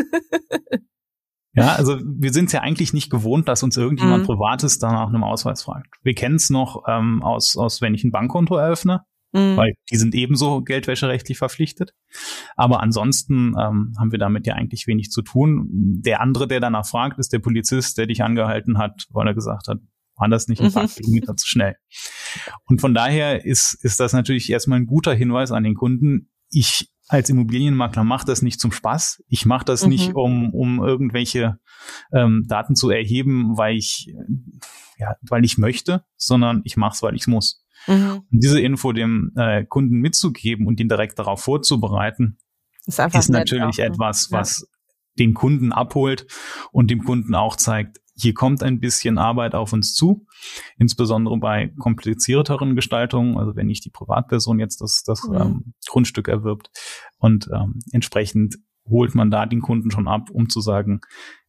Ja, 1.56 1.75
also 1.75 2.00
wir 2.03 2.34
sind 2.34 2.46
es 2.46 2.51
ja 2.51 2.62
eigentlich 2.62 2.94
nicht 2.94 3.12
gewohnt, 3.12 3.48
dass 3.48 3.62
uns 3.62 3.77
irgendjemand 3.77 4.24
mhm. 4.24 4.27
Privates 4.27 4.80
danach 4.80 5.10
einem 5.10 5.24
Ausweis 5.24 5.62
fragt. 5.62 5.86
Wir 6.01 6.15
kennen 6.15 6.38
es 6.38 6.50
noch 6.50 6.82
ähm, 6.88 7.22
aus, 7.22 7.56
aus, 7.56 7.80
wenn 7.80 7.94
ich 7.94 8.03
ein 8.03 8.10
Bankkonto 8.10 8.56
eröffne, 8.56 9.06
mhm. 9.34 9.58
weil 9.58 9.74
die 9.92 9.98
sind 9.98 10.16
ebenso 10.16 10.62
geldwäscherechtlich 10.62 11.38
verpflichtet. 11.38 11.94
Aber 12.56 12.82
ansonsten 12.82 13.56
ähm, 13.60 13.94
haben 13.98 14.12
wir 14.12 14.20
damit 14.20 14.48
ja 14.48 14.54
eigentlich 14.54 14.88
wenig 14.88 15.12
zu 15.12 15.22
tun. 15.22 15.68
Der 15.70 16.22
andere, 16.22 16.48
der 16.48 16.60
danach 16.60 16.86
fragt, 16.86 17.20
ist 17.20 17.34
der 17.34 17.40
Polizist, 17.40 17.98
der 17.98 18.08
dich 18.08 18.24
angehalten 18.24 18.78
hat, 18.78 19.06
weil 19.10 19.28
er 19.28 19.34
gesagt 19.34 19.68
hat, 19.68 19.80
war 20.16 20.30
das 20.30 20.48
nicht 20.48 20.62
ein 20.62 20.72
paar 20.72 20.84
mhm. 20.84 20.90
Kilometer 20.90 21.36
zu 21.36 21.48
schnell. 21.48 21.75
Und 22.66 22.82
von 22.82 22.94
daher 22.94 23.46
ist, 23.46 23.74
ist 23.84 24.00
das 24.00 24.13
natürlich 24.13 24.50
erstmal 24.50 24.80
ein 24.80 24.86
guter 24.86 25.13
Hinweis 25.13 25.52
an 25.52 25.63
den 25.63 25.75
Kunden. 25.75 26.30
Ich 26.50 26.90
als 27.10 27.30
Immobilienmakler 27.30 28.04
mache 28.04 28.25
das 28.25 28.42
nicht 28.42 28.60
zum 28.60 28.72
Spaß. 28.72 29.24
Ich 29.28 29.46
mache 29.46 29.66
das 29.66 29.84
mhm. 29.84 29.90
nicht, 29.90 30.16
um, 30.16 30.54
um 30.54 30.84
irgendwelche 30.84 31.60
ähm, 32.13 32.46
Daten 32.48 32.75
zu 32.75 32.90
erheben, 32.90 33.58
weil 33.58 33.75
ich, 33.75 34.13
ja, 34.98 35.16
weil 35.22 35.44
ich 35.44 35.58
möchte, 35.58 36.06
sondern 36.16 36.62
ich 36.63 36.78
mache 36.78 36.94
es, 36.94 37.04
weil 37.04 37.16
ich 37.16 37.22
es 37.22 37.28
muss. 37.28 37.62
Mhm. 37.88 38.24
Und 38.32 38.44
diese 38.44 38.60
Info 38.60 38.92
dem 38.92 39.32
äh, 39.36 39.66
Kunden 39.66 40.00
mitzugeben 40.00 40.68
und 40.68 40.80
ihn 40.80 40.90
direkt 40.90 41.20
darauf 41.20 41.42
vorzubereiten, 41.42 42.38
ist, 42.86 43.00
ist 43.00 43.30
natürlich 43.30 43.63
auch, 43.63 43.78
ne? 43.78 43.86
etwas, 43.86 44.32
was 44.32 44.62
ja. 44.62 44.68
den 45.20 45.34
Kunden 45.34 45.72
abholt 45.72 46.28
und 46.72 46.92
dem 46.92 47.04
Kunden 47.04 47.36
auch 47.36 47.56
zeigt, 47.56 48.00
hier 48.16 48.34
kommt 48.34 48.62
ein 48.62 48.80
bisschen 48.80 49.18
Arbeit 49.18 49.56
auf 49.56 49.74
uns 49.74 49.96
zu, 49.96 50.28
insbesondere 50.78 51.38
bei 51.40 51.74
komplizierteren 51.80 52.75
Gestaltungen, 52.75 53.38
also 53.38 53.56
wenn 53.56 53.68
nicht 53.68 53.86
die 53.86 53.90
Privatperson 53.90 54.60
jetzt 54.60 54.82
das, 54.82 55.04
das 55.04 55.24
mhm. 55.28 55.36
ähm, 55.36 55.74
Grundstück 55.88 56.28
erwirbt 56.28 56.70
und 57.18 57.50
ähm, 57.54 57.80
entsprechend 57.92 58.58
holt 58.86 59.16
man 59.16 59.32
da 59.32 59.46
den 59.46 59.62
Kunden 59.62 59.92
schon 59.92 60.08
ab, 60.08 60.30
um 60.30 60.50
zu 60.50 60.62
sagen, 60.62 61.02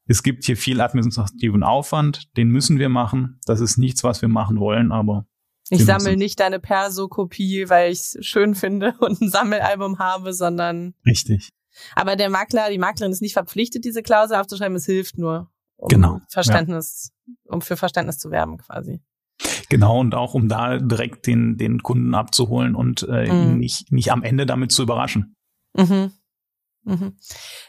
es 0.07 0.23
gibt 0.23 0.45
hier 0.45 0.57
viel 0.57 0.81
administrativen 0.81 1.63
Aufwand, 1.63 2.37
den 2.37 2.49
müssen 2.49 2.79
wir 2.79 2.89
machen. 2.89 3.41
Das 3.47 3.61
ist 3.61 3.79
nichts, 3.79 4.05
was 4.05 4.21
wir 4.21 4.29
machen 4.29 4.59
wollen, 4.59 4.93
aber 4.93 5.27
ich 5.71 5.85
sammle 5.85 6.17
nicht 6.17 6.41
deine 6.41 6.61
Perso-Kopie, 6.61 7.69
weil 7.69 7.93
ich 7.93 8.01
es 8.01 8.19
schön 8.21 8.55
finde 8.55 8.95
und 9.01 9.21
ein 9.21 9.31
Sammelalbum 9.31 9.99
habe, 9.99 10.33
sondern. 10.33 10.95
Richtig. 11.07 11.51
Aber 11.97 12.17
der 12.17 12.31
Makler, 12.31 12.71
die 12.71 12.79
Maklerin 12.79 13.13
ist 13.13 13.23
nicht 13.23 13.33
verpflichtet, 13.33 13.85
diese 13.85 14.03
Klausel 14.03 14.37
aufzuschreiben. 14.37 14.77
Es 14.77 14.87
hilft 14.87 15.19
nur, 15.19 15.51
um 15.77 15.89
genau, 15.89 16.21
Verständnis, 16.29 17.13
ja. 17.27 17.35
um 17.47 17.63
für 17.63 17.77
Verständnis 17.77 18.19
zu 18.19 18.31
werben, 18.31 18.59
quasi. 18.59 19.01
Genau, 19.69 19.99
und 19.99 20.15
auch 20.15 20.35
um 20.35 20.49
da 20.49 20.79
direkt 20.79 21.27
den, 21.27 21.57
den 21.57 21.83
Kunden 21.83 22.15
abzuholen 22.15 22.77
und 22.77 23.03
äh, 23.09 23.27
mhm. 23.27 23.33
ihn 23.33 23.59
nicht, 23.59 23.91
nicht 23.91 24.13
am 24.13 24.23
Ende 24.23 24.47
damit 24.47 24.71
zu 24.71 24.83
überraschen. 24.83 25.35
Mhm. 25.73 26.13
Mhm. 26.85 27.17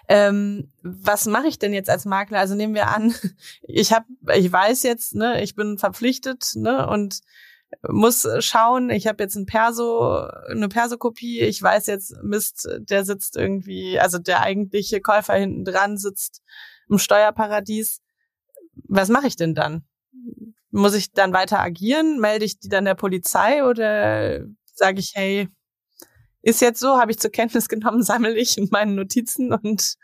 Ähm, 0.09 0.71
was 0.83 1.25
mache 1.25 1.47
ich 1.47 1.57
denn 1.57 1.73
jetzt 1.73 1.89
als 1.89 2.05
Makler? 2.05 2.39
Also 2.39 2.53
nehmen 2.53 2.75
wir 2.75 2.89
an, 2.89 3.15
ich 3.63 3.93
habe, 3.93 4.05
ich 4.35 4.51
weiß 4.51 4.83
jetzt, 4.83 5.15
ne, 5.15 5.41
ich 5.41 5.55
bin 5.55 5.77
verpflichtet, 5.77 6.51
ne, 6.55 6.87
und 6.87 7.21
muss 7.89 8.27
schauen, 8.39 8.89
ich 8.89 9.07
habe 9.07 9.23
jetzt 9.23 9.35
ein 9.35 9.45
Perso, 9.45 10.27
eine 10.49 10.69
Perso-Kopie, 10.69 11.41
ich 11.41 11.61
weiß 11.61 11.87
jetzt, 11.87 12.15
Mist, 12.23 12.67
der 12.79 13.05
sitzt 13.05 13.35
irgendwie, 13.35 13.99
also 13.99 14.17
der 14.17 14.41
eigentliche 14.41 15.01
Käufer 15.01 15.35
hinten 15.35 15.65
dran 15.65 15.97
sitzt 15.97 16.41
im 16.89 16.97
Steuerparadies. 16.97 18.01
Was 18.87 19.09
mache 19.09 19.27
ich 19.27 19.35
denn 19.35 19.55
dann? 19.55 19.83
Muss 20.71 20.93
ich 20.93 21.11
dann 21.11 21.33
weiter 21.33 21.59
agieren? 21.59 22.19
Melde 22.19 22.45
ich 22.45 22.59
die 22.59 22.69
dann 22.69 22.85
der 22.85 22.95
Polizei 22.95 23.63
oder 23.63 24.41
sage 24.73 24.99
ich, 24.99 25.11
hey, 25.15 25.47
ist 26.41 26.61
jetzt 26.61 26.79
so, 26.79 26.99
habe 26.99 27.11
ich 27.11 27.19
zur 27.19 27.31
Kenntnis 27.31 27.67
genommen, 27.67 28.03
sammle 28.03 28.35
ich 28.35 28.57
in 28.57 28.69
meinen 28.71 28.95
Notizen 28.95 29.53
und 29.53 29.95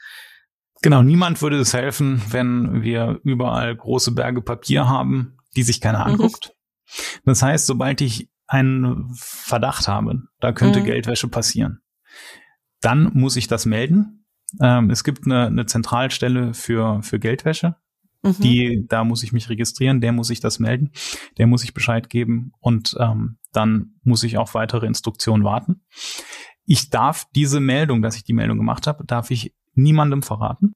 Genau, 0.83 1.03
niemand 1.03 1.39
würde 1.43 1.59
es 1.59 1.75
helfen, 1.75 2.23
wenn 2.31 2.81
wir 2.81 3.19
überall 3.23 3.75
große 3.75 4.13
Berge 4.13 4.41
Papier 4.41 4.89
haben, 4.89 5.37
die 5.55 5.61
sich 5.61 5.79
keiner 5.79 5.99
mhm. 5.99 6.13
anguckt. 6.13 6.55
Das 7.25 7.41
heißt, 7.41 7.65
sobald 7.65 8.01
ich 8.01 8.29
einen 8.47 9.13
Verdacht 9.15 9.87
habe, 9.87 10.23
da 10.39 10.51
könnte 10.51 10.81
mhm. 10.81 10.85
Geldwäsche 10.85 11.27
passieren, 11.27 11.81
dann 12.81 13.11
muss 13.13 13.35
ich 13.35 13.47
das 13.47 13.65
melden. 13.65 14.25
Ähm, 14.59 14.89
es 14.89 15.03
gibt 15.03 15.25
eine, 15.25 15.47
eine 15.47 15.65
Zentralstelle 15.65 16.53
für, 16.53 17.01
für 17.01 17.19
Geldwäsche. 17.19 17.75
Mhm. 18.23 18.35
Die, 18.41 18.85
da 18.87 19.03
muss 19.03 19.23
ich 19.23 19.31
mich 19.31 19.49
registrieren, 19.49 20.01
der 20.01 20.11
muss 20.11 20.29
ich 20.29 20.39
das 20.39 20.59
melden, 20.59 20.91
der 21.37 21.47
muss 21.47 21.63
ich 21.63 21.73
Bescheid 21.73 22.09
geben 22.09 22.51
und 22.59 22.95
ähm, 22.99 23.37
dann 23.51 23.95
muss 24.03 24.23
ich 24.23 24.37
auf 24.37 24.53
weitere 24.53 24.85
Instruktionen 24.85 25.43
warten. 25.43 25.81
Ich 26.65 26.89
darf 26.89 27.25
diese 27.35 27.59
Meldung, 27.59 28.01
dass 28.01 28.15
ich 28.15 28.23
die 28.23 28.33
Meldung 28.33 28.57
gemacht 28.57 28.85
habe, 28.85 29.05
darf 29.05 29.31
ich 29.31 29.55
niemandem 29.73 30.21
verraten. 30.21 30.73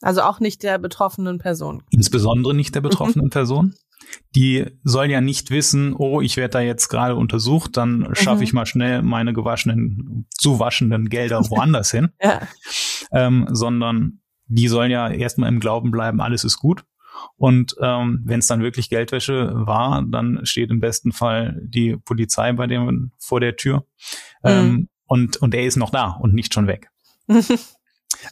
Also 0.00 0.22
auch 0.22 0.40
nicht 0.40 0.62
der 0.62 0.78
betroffenen 0.78 1.38
Person. 1.38 1.82
Insbesondere 1.90 2.54
nicht 2.54 2.74
der 2.74 2.80
betroffenen 2.80 3.30
Person. 3.30 3.74
Die 4.34 4.66
soll 4.84 5.10
ja 5.10 5.20
nicht 5.20 5.50
wissen, 5.50 5.94
oh, 5.94 6.20
ich 6.20 6.36
werde 6.36 6.52
da 6.52 6.60
jetzt 6.60 6.88
gerade 6.88 7.16
untersucht, 7.16 7.76
dann 7.76 8.14
schaffe 8.14 8.38
mhm. 8.38 8.42
ich 8.42 8.52
mal 8.52 8.66
schnell 8.66 9.02
meine 9.02 9.32
gewaschenen, 9.32 10.26
zu 10.30 10.60
waschenden 10.60 11.08
Gelder 11.08 11.40
woanders 11.50 11.90
hin. 11.90 12.10
ja. 12.22 12.42
ähm, 13.10 13.48
sondern 13.50 14.20
die 14.48 14.68
sollen 14.68 14.90
ja 14.90 15.08
erstmal 15.08 15.48
im 15.48 15.60
Glauben 15.60 15.90
bleiben, 15.90 16.20
alles 16.20 16.44
ist 16.44 16.58
gut. 16.58 16.84
Und 17.36 17.74
ähm, 17.80 18.22
wenn 18.24 18.40
es 18.40 18.46
dann 18.46 18.62
wirklich 18.62 18.90
Geldwäsche 18.90 19.50
war, 19.54 20.04
dann 20.06 20.44
steht 20.44 20.70
im 20.70 20.80
besten 20.80 21.12
Fall 21.12 21.60
die 21.62 21.96
Polizei 21.96 22.52
bei 22.52 22.66
dem 22.66 23.12
vor 23.18 23.40
der 23.40 23.56
Tür. 23.56 23.86
Mhm. 24.42 24.50
Ähm, 24.50 24.88
und, 25.06 25.36
und 25.38 25.54
er 25.54 25.64
ist 25.64 25.76
noch 25.76 25.90
da 25.90 26.10
und 26.10 26.34
nicht 26.34 26.52
schon 26.52 26.66
weg. 26.66 26.90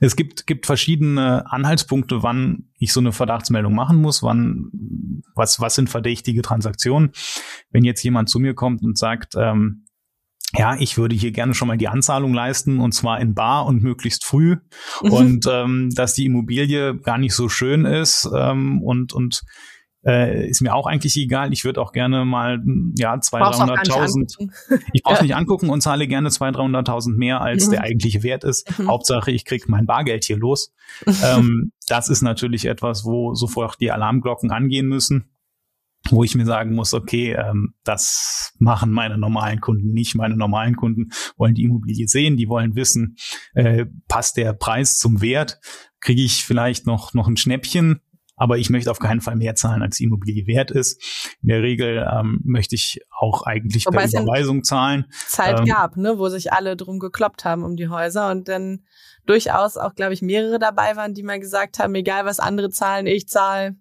Es 0.00 0.16
gibt, 0.16 0.46
gibt 0.46 0.66
verschiedene 0.66 1.50
Anhaltspunkte, 1.50 2.22
wann 2.22 2.70
ich 2.78 2.92
so 2.92 3.00
eine 3.00 3.12
Verdachtsmeldung 3.12 3.74
machen 3.74 3.96
muss, 3.96 4.22
wann, 4.22 5.22
was, 5.34 5.60
was 5.60 5.74
sind 5.74 5.90
verdächtige 5.90 6.42
Transaktionen. 6.42 7.12
Wenn 7.70 7.84
jetzt 7.84 8.02
jemand 8.02 8.28
zu 8.28 8.38
mir 8.38 8.54
kommt 8.54 8.82
und 8.82 8.98
sagt, 8.98 9.34
ähm, 9.36 9.86
ja, 10.56 10.76
ich 10.78 10.96
würde 10.98 11.16
hier 11.16 11.32
gerne 11.32 11.54
schon 11.54 11.68
mal 11.68 11.76
die 11.76 11.88
Anzahlung 11.88 12.32
leisten 12.32 12.78
und 12.78 12.92
zwar 12.92 13.20
in 13.20 13.34
Bar 13.34 13.66
und 13.66 13.82
möglichst 13.82 14.24
früh 14.24 14.56
mhm. 15.02 15.10
und 15.12 15.46
ähm, 15.50 15.90
dass 15.94 16.14
die 16.14 16.26
Immobilie 16.26 16.96
gar 16.96 17.18
nicht 17.18 17.34
so 17.34 17.48
schön 17.48 17.84
ist 17.84 18.28
ähm, 18.34 18.80
und 18.82 19.12
und 19.12 19.42
äh, 20.06 20.48
ist 20.48 20.60
mir 20.60 20.74
auch 20.74 20.86
eigentlich 20.86 21.16
egal. 21.16 21.52
Ich 21.52 21.64
würde 21.64 21.80
auch 21.80 21.92
gerne 21.92 22.24
mal 22.24 22.62
ja 22.96 23.20
zwei 23.20 23.40
dreihunderttausend. 23.40 24.36
Ich 24.92 25.02
brauche 25.02 25.16
ja. 25.16 25.22
nicht 25.22 25.36
angucken 25.36 25.70
und 25.70 25.80
zahle 25.80 26.06
gerne 26.06 26.30
zwei 26.30 26.50
dreihunderttausend 26.50 27.16
mehr 27.16 27.40
als 27.40 27.66
mhm. 27.66 27.70
der 27.72 27.82
eigentliche 27.82 28.22
Wert 28.22 28.44
ist. 28.44 28.78
Mhm. 28.78 28.88
Hauptsache, 28.88 29.30
ich 29.30 29.44
krieg 29.44 29.68
mein 29.68 29.86
Bargeld 29.86 30.24
hier 30.24 30.36
los. 30.36 30.72
ähm, 31.24 31.72
das 31.88 32.08
ist 32.08 32.22
natürlich 32.22 32.66
etwas, 32.66 33.04
wo 33.04 33.34
sofort 33.34 33.80
die 33.80 33.90
Alarmglocken 33.90 34.50
angehen 34.50 34.86
müssen 34.86 35.30
wo 36.10 36.22
ich 36.22 36.34
mir 36.34 36.44
sagen 36.44 36.74
muss, 36.74 36.92
okay, 36.92 37.32
ähm, 37.32 37.74
das 37.82 38.52
machen 38.58 38.92
meine 38.92 39.16
normalen 39.16 39.60
Kunden 39.60 39.92
nicht. 39.92 40.14
Meine 40.14 40.36
normalen 40.36 40.76
Kunden 40.76 41.10
wollen 41.36 41.54
die 41.54 41.62
Immobilie 41.64 42.08
sehen, 42.08 42.36
die 42.36 42.48
wollen 42.48 42.76
wissen, 42.76 43.16
äh, 43.54 43.86
passt 44.06 44.36
der 44.36 44.52
Preis 44.52 44.98
zum 44.98 45.22
Wert, 45.22 45.60
kriege 46.00 46.22
ich 46.22 46.44
vielleicht 46.44 46.86
noch 46.86 47.14
noch 47.14 47.26
ein 47.26 47.38
Schnäppchen 47.38 48.00
aber 48.36 48.58
ich 48.58 48.70
möchte 48.70 48.90
auf 48.90 48.98
keinen 48.98 49.20
Fall 49.20 49.36
mehr 49.36 49.54
zahlen, 49.54 49.82
als 49.82 49.96
die 49.96 50.04
Immobilie 50.04 50.46
wert 50.46 50.70
ist. 50.70 51.02
In 51.42 51.48
der 51.48 51.62
Regel 51.62 52.06
ähm, 52.10 52.40
möchte 52.44 52.74
ich 52.74 53.00
auch 53.10 53.42
eigentlich 53.42 53.86
Wobei 53.86 54.06
per 54.06 54.22
Überweisung 54.22 54.64
zahlen. 54.64 55.06
Zeit 55.28 55.60
ähm, 55.60 55.66
gab, 55.66 55.96
ne, 55.96 56.18
wo 56.18 56.28
sich 56.28 56.52
alle 56.52 56.76
drum 56.76 56.98
gekloppt 56.98 57.44
haben 57.44 57.62
um 57.62 57.76
die 57.76 57.88
Häuser 57.88 58.30
und 58.30 58.48
dann 58.48 58.80
durchaus 59.26 59.76
auch, 59.76 59.94
glaube 59.94 60.14
ich, 60.14 60.22
mehrere 60.22 60.58
dabei 60.58 60.96
waren, 60.96 61.14
die 61.14 61.22
mal 61.22 61.40
gesagt 61.40 61.78
haben, 61.78 61.94
egal 61.94 62.24
was 62.24 62.40
andere 62.40 62.70
zahlen, 62.70 63.06
ich 63.06 63.28
zahle 63.28 63.76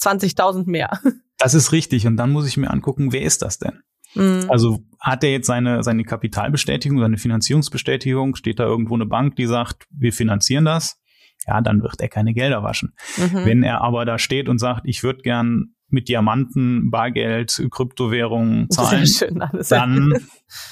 20.000 0.00 0.68
mehr. 0.68 1.00
Das 1.38 1.52
ist 1.52 1.70
richtig. 1.70 2.06
Und 2.06 2.16
dann 2.16 2.32
muss 2.32 2.48
ich 2.48 2.56
mir 2.56 2.70
angucken, 2.70 3.12
wer 3.12 3.20
ist 3.20 3.42
das 3.42 3.58
denn? 3.58 3.82
Mhm. 4.14 4.46
Also 4.48 4.78
hat 4.98 5.22
er 5.22 5.32
jetzt 5.32 5.46
seine, 5.46 5.82
seine 5.82 6.02
Kapitalbestätigung, 6.02 6.98
seine 6.98 7.18
Finanzierungsbestätigung? 7.18 8.36
Steht 8.36 8.58
da 8.58 8.64
irgendwo 8.64 8.94
eine 8.94 9.04
Bank, 9.04 9.36
die 9.36 9.44
sagt, 9.44 9.86
wir 9.90 10.14
finanzieren 10.14 10.64
das? 10.64 10.98
Ja, 11.46 11.60
dann 11.60 11.82
wird 11.82 12.00
er 12.00 12.08
keine 12.08 12.34
Gelder 12.34 12.62
waschen. 12.62 12.94
Mhm. 13.16 13.44
Wenn 13.44 13.62
er 13.62 13.82
aber 13.82 14.04
da 14.04 14.18
steht 14.18 14.48
und 14.48 14.58
sagt, 14.58 14.82
ich 14.84 15.02
würde 15.02 15.22
gern 15.22 15.74
mit 15.88 16.08
Diamanten, 16.08 16.90
Bargeld, 16.90 17.64
Kryptowährungen 17.70 18.68
zahlen, 18.70 19.06
schön, 19.06 19.42
dann 19.68 20.14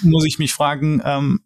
muss 0.03 0.25
ich 0.25 0.39
mich 0.39 0.53
fragen, 0.53 1.01
ähm, 1.05 1.41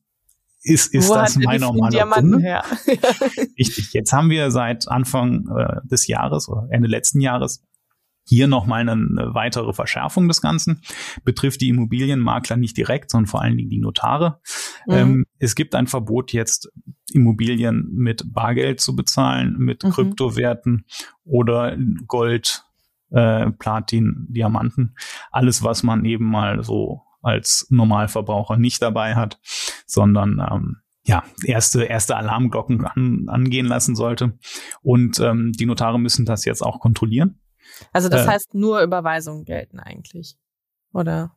ist, 0.63 0.93
ist 0.93 1.11
das 1.11 1.37
mein 1.37 1.61
normaler 1.61 2.07
Kunde? 2.07 2.41
Her? 2.41 2.65
Richtig. 3.59 3.93
Jetzt 3.93 4.13
haben 4.13 4.29
wir 4.29 4.51
seit 4.51 4.89
Anfang 4.89 5.49
äh, 5.57 5.87
des 5.89 6.07
Jahres 6.07 6.49
oder 6.49 6.67
Ende 6.71 6.89
letzten 6.89 7.21
Jahres 7.21 7.63
hier 8.29 8.47
nochmal 8.47 8.87
eine, 8.87 9.31
weitere 9.35 9.73
Verschärfung 9.73 10.29
des 10.29 10.43
Ganzen. 10.43 10.83
Betrifft 11.25 11.61
die 11.63 11.71
Immobilienmakler 11.71 12.57
nicht 12.57 12.77
direkt, 12.77 13.11
sondern 13.11 13.27
vor 13.27 13.43
allen 13.43 13.57
Dingen 13.57 13.71
die 13.71 13.81
Notare. 13.81 14.41
Mhm. 14.87 14.95
Ähm, 14.95 15.27
es 15.39 15.55
gibt 15.55 15.75
ein 15.75 15.87
Verbot 15.87 16.33
jetzt, 16.33 16.71
Immobilien 17.13 17.89
mit 17.91 18.35
Bargeld 18.35 18.81
zu 18.81 18.95
bezahlen, 18.95 19.57
mit 19.59 19.83
mhm. 19.83 19.91
Kryptowerten 19.91 20.85
oder 21.25 21.77
Gold, 22.07 22.65
äh, 23.11 23.51
Platin, 23.53 24.27
Diamanten. 24.29 24.95
Alles, 25.31 25.65
was 25.65 25.83
man 25.83 26.05
eben 26.05 26.27
mal 26.27 26.63
so 26.63 27.03
als 27.23 27.67
Normalverbraucher 27.71 28.59
nicht 28.59 28.83
dabei 28.83 29.15
hat, 29.15 29.41
sondern 29.87 30.39
ähm, 30.51 30.77
ja, 31.05 31.25
erste, 31.43 31.85
erste 31.85 32.17
Alarmglocken 32.17 32.85
an, 32.85 33.25
angehen 33.29 33.67
lassen 33.67 33.97
sollte. 33.97 34.39
Und 34.83 35.19
ähm, 35.21 35.53
die 35.53 35.65
Notare 35.65 35.99
müssen 35.99 36.27
das 36.27 36.45
jetzt 36.45 36.61
auch 36.61 36.81
kontrollieren. 36.81 37.41
Also 37.93 38.09
das 38.09 38.27
äh, 38.27 38.29
heißt, 38.29 38.55
nur 38.55 38.81
Überweisungen 38.83 39.45
gelten 39.45 39.81
eigentlich, 39.81 40.37
oder? 40.93 41.37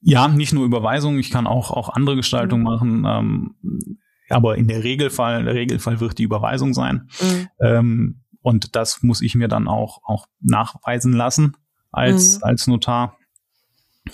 Ja, 0.00 0.28
nicht 0.28 0.52
nur 0.52 0.64
Überweisungen, 0.64 1.18
ich 1.18 1.30
kann 1.30 1.46
auch, 1.46 1.70
auch 1.70 1.90
andere 1.90 2.16
Gestaltungen 2.16 2.62
mhm. 2.62 2.68
machen. 2.68 3.04
Ähm, 3.06 3.98
aber 4.30 4.56
in 4.56 4.68
der 4.68 4.84
Regelfall, 4.84 5.44
der 5.44 5.54
Regelfall 5.54 6.00
wird 6.00 6.18
die 6.18 6.22
Überweisung 6.22 6.72
sein. 6.72 7.08
Mhm. 7.20 7.48
Ähm, 7.60 8.20
und 8.42 8.76
das 8.76 9.02
muss 9.02 9.20
ich 9.20 9.34
mir 9.34 9.48
dann 9.48 9.68
auch, 9.68 10.00
auch 10.04 10.26
nachweisen 10.40 11.12
lassen 11.12 11.56
als, 11.90 12.38
mhm. 12.38 12.44
als 12.44 12.66
Notar, 12.66 13.18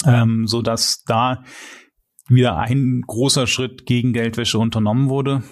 ähm, 0.04 0.46
so 0.46 0.62
dass 0.62 1.04
da 1.04 1.44
wieder 2.28 2.56
ein 2.56 3.02
großer 3.06 3.46
Schritt 3.46 3.86
gegen 3.86 4.12
Geldwäsche 4.12 4.58
unternommen 4.58 5.08
wurde. 5.08 5.44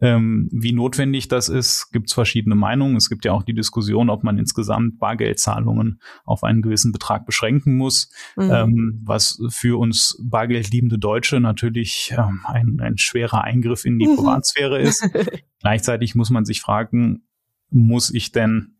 Ähm, 0.00 0.48
wie 0.52 0.72
notwendig 0.72 1.26
das 1.26 1.48
ist, 1.48 1.90
gibt 1.90 2.08
es 2.08 2.14
verschiedene 2.14 2.54
Meinungen. 2.54 2.96
Es 2.96 3.08
gibt 3.08 3.24
ja 3.24 3.32
auch 3.32 3.42
die 3.42 3.54
Diskussion, 3.54 4.10
ob 4.10 4.22
man 4.22 4.38
insgesamt 4.38 4.98
Bargeldzahlungen 4.98 6.00
auf 6.24 6.44
einen 6.44 6.62
gewissen 6.62 6.92
Betrag 6.92 7.26
beschränken 7.26 7.76
muss, 7.76 8.10
mhm. 8.36 8.50
ähm, 8.50 9.02
was 9.04 9.40
für 9.48 9.78
uns 9.78 10.16
bargeldliebende 10.22 10.98
Deutsche 10.98 11.40
natürlich 11.40 12.14
ähm, 12.16 12.42
ein, 12.44 12.78
ein 12.80 12.96
schwerer 12.96 13.42
Eingriff 13.42 13.84
in 13.84 13.98
die 13.98 14.06
mhm. 14.06 14.16
Privatsphäre 14.16 14.78
ist. 14.78 15.08
Gleichzeitig 15.60 16.14
muss 16.14 16.30
man 16.30 16.44
sich 16.44 16.60
fragen, 16.60 17.24
muss 17.70 18.14
ich 18.14 18.30
denn 18.30 18.76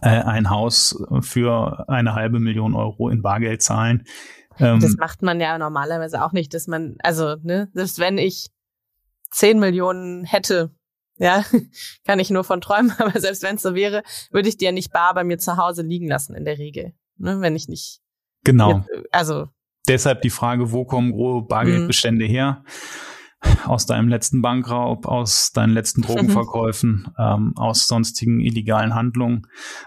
äh, 0.00 0.08
ein 0.08 0.48
Haus 0.48 1.04
für 1.20 1.88
eine 1.90 2.14
halbe 2.14 2.40
Million 2.40 2.74
Euro 2.74 3.10
in 3.10 3.20
Bargeld 3.20 3.62
zahlen? 3.62 4.04
das 4.58 4.82
ähm, 4.82 4.96
macht 4.98 5.22
man 5.22 5.40
ja 5.40 5.56
normalerweise 5.56 6.24
auch 6.24 6.32
nicht, 6.32 6.52
dass 6.52 6.66
man, 6.66 6.96
also, 7.00 7.36
ne, 7.42 7.68
selbst 7.74 8.00
wenn 8.00 8.18
ich 8.18 8.48
10 9.30 9.58
Millionen 9.58 10.24
hätte, 10.24 10.74
ja, 11.18 11.44
kann 12.06 12.18
ich 12.18 12.30
nur 12.30 12.44
von 12.44 12.60
träumen, 12.60 12.92
aber 12.98 13.18
selbst 13.20 13.42
wenn 13.42 13.56
es 13.56 13.62
so 13.62 13.74
wäre, 13.74 14.02
würde 14.30 14.48
ich 14.48 14.56
die 14.56 14.64
ja 14.64 14.72
nicht 14.72 14.92
bar 14.92 15.14
bei 15.14 15.24
mir 15.24 15.38
zu 15.38 15.56
Hause 15.56 15.82
liegen 15.82 16.08
lassen 16.08 16.34
in 16.34 16.44
der 16.44 16.58
Regel, 16.58 16.94
ne, 17.16 17.40
wenn 17.40 17.56
ich 17.56 17.68
nicht. 17.68 18.00
Genau. 18.44 18.84
also. 19.10 19.48
Deshalb 19.88 20.22
die 20.22 20.30
Frage, 20.30 20.70
wo 20.70 20.84
kommen 20.84 21.12
große 21.12 21.46
Bargeldbestände 21.46 22.26
mhm. 22.26 22.30
her? 22.30 22.64
Aus 23.64 23.86
deinem 23.86 24.08
letzten 24.08 24.42
Bankraub, 24.42 25.06
aus 25.06 25.52
deinen 25.52 25.72
letzten 25.72 26.02
Drogenverkäufen, 26.02 27.08
ähm, 27.18 27.52
aus 27.56 27.86
sonstigen 27.86 28.40
illegalen 28.40 28.94
Handlungen, 28.94 29.46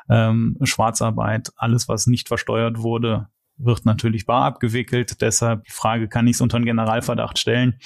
ähm, 0.10 0.58
Schwarzarbeit, 0.63 1.51
alles, 1.56 1.88
was 1.88 2.08
nicht 2.08 2.30
versteuert 2.30 2.80
wurde, 2.80 3.27
wird 3.58 3.86
natürlich 3.86 4.25
bar 4.25 4.45
abgewickelt. 4.45 5.21
Deshalb 5.21 5.65
die 5.65 5.71
Frage, 5.71 6.08
kann 6.08 6.27
ich 6.27 6.36
es 6.36 6.41
unter 6.41 6.58
einen 6.58 6.65
Generalverdacht 6.65 7.38
stellen? 7.38 7.80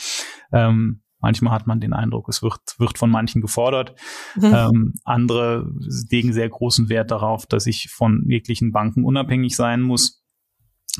Ähm, 0.51 1.01
Manchmal 1.19 1.53
hat 1.53 1.65
man 1.65 1.79
den 1.79 1.93
Eindruck, 1.93 2.29
es 2.29 2.43
wird, 2.43 2.59
wird 2.77 2.97
von 2.97 3.09
manchen 3.09 3.41
gefordert. 3.41 3.95
Mhm. 4.35 4.53
Ähm, 4.53 4.93
andere 5.03 5.71
legen 6.09 6.33
sehr 6.33 6.49
großen 6.49 6.89
Wert 6.89 7.11
darauf, 7.11 7.45
dass 7.45 7.65
ich 7.65 7.89
von 7.89 8.23
jeglichen 8.27 8.71
Banken 8.71 9.03
unabhängig 9.03 9.55
sein 9.55 9.81
muss. 9.81 10.23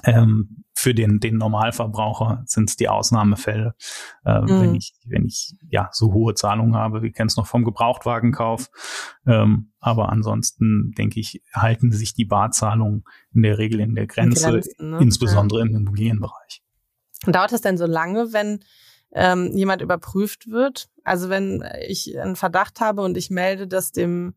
Ähm, 0.04 0.65
für 0.78 0.93
den, 0.93 1.19
den 1.19 1.38
Normalverbraucher 1.38 2.43
sind 2.45 2.69
es 2.69 2.75
die 2.75 2.89
Ausnahmefälle. 2.89 3.75
Äh, 4.25 4.41
mhm. 4.41 4.62
Wenn 4.62 4.75
ich, 4.75 4.93
wenn 5.06 5.25
ich 5.25 5.56
ja 5.69 5.89
so 5.93 6.12
hohe 6.12 6.34
Zahlungen 6.34 6.75
habe, 6.75 7.01
wir 7.01 7.12
kennen 7.12 7.28
es 7.28 7.38
noch 7.38 7.47
vom 7.47 7.63
Gebrauchtwagenkauf. 7.63 8.69
Ähm, 9.25 9.71
aber 9.80 10.10
ansonsten 10.10 10.91
denke 10.97 11.19
ich, 11.19 11.41
halten 11.54 11.91
sich 11.91 12.13
die 12.13 12.25
Barzahlungen 12.25 13.06
in 13.34 13.43
der 13.43 13.58
Regel 13.58 13.80
in 13.80 13.95
der 13.95 14.08
Grenze, 14.08 14.51
Grenzen, 14.51 14.89
ne? 14.89 14.99
insbesondere 15.01 15.62
ja. 15.62 15.65
im 15.65 15.75
Immobilienbereich. 15.75 16.62
Dauert 17.25 17.54
es 17.54 17.62
denn 17.62 17.78
so 17.78 17.86
lange, 17.86 18.34
wenn 18.34 18.60
ähm, 19.13 19.51
jemand 19.55 19.81
überprüft 19.81 20.49
wird. 20.49 20.87
Also 21.03 21.29
wenn 21.29 21.63
ich 21.87 22.17
einen 22.19 22.35
Verdacht 22.35 22.79
habe 22.79 23.01
und 23.01 23.17
ich 23.17 23.29
melde 23.29 23.67
das 23.67 23.91
dem 23.91 24.35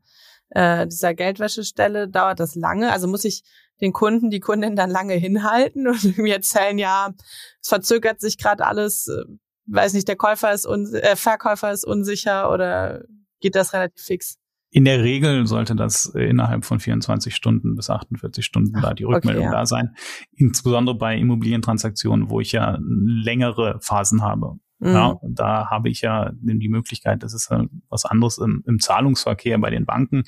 äh, 0.50 0.86
dieser 0.86 1.14
Geldwäschestelle, 1.14 2.08
dauert 2.08 2.40
das 2.40 2.54
lange. 2.54 2.92
Also 2.92 3.06
muss 3.06 3.24
ich 3.24 3.42
den 3.80 3.92
Kunden, 3.92 4.30
die 4.30 4.40
Kundin 4.40 4.76
dann 4.76 4.90
lange 4.90 5.14
hinhalten 5.14 5.86
und 5.88 6.02
mir 6.18 6.34
erzählen, 6.34 6.78
ja, 6.78 7.12
es 7.60 7.68
verzögert 7.68 8.20
sich 8.20 8.38
gerade 8.38 8.66
alles, 8.66 9.08
äh, 9.08 9.24
weiß 9.66 9.92
nicht, 9.92 10.08
der 10.08 10.16
Käufer 10.16 10.52
ist 10.52 10.66
un 10.66 10.92
äh, 10.94 11.16
Verkäufer 11.16 11.72
ist 11.72 11.84
unsicher 11.84 12.50
oder 12.50 13.02
geht 13.40 13.54
das 13.54 13.72
relativ 13.72 14.04
fix? 14.04 14.37
In 14.70 14.84
der 14.84 15.02
Regel 15.02 15.46
sollte 15.46 15.74
das 15.74 16.06
innerhalb 16.06 16.64
von 16.64 16.78
24 16.78 17.34
Stunden 17.34 17.74
bis 17.74 17.88
48 17.88 18.44
Stunden 18.44 18.76
Ach, 18.76 18.82
da 18.82 18.94
die 18.94 19.04
Rückmeldung 19.04 19.44
okay, 19.44 19.52
ja. 19.52 19.58
da 19.60 19.66
sein. 19.66 19.94
Insbesondere 20.32 20.96
bei 20.96 21.16
Immobilientransaktionen, 21.16 22.28
wo 22.30 22.40
ich 22.40 22.52
ja 22.52 22.78
längere 22.80 23.78
Phasen 23.80 24.22
habe. 24.22 24.58
Mhm. 24.80 24.88
Ja, 24.88 25.16
da 25.22 25.70
habe 25.70 25.88
ich 25.88 26.02
ja 26.02 26.30
die 26.34 26.68
Möglichkeit, 26.68 27.22
das 27.22 27.34
ist 27.34 27.50
was 27.88 28.04
anderes 28.04 28.38
im, 28.38 28.62
im 28.66 28.78
Zahlungsverkehr 28.78 29.58
bei 29.58 29.70
den 29.70 29.86
Banken. 29.86 30.22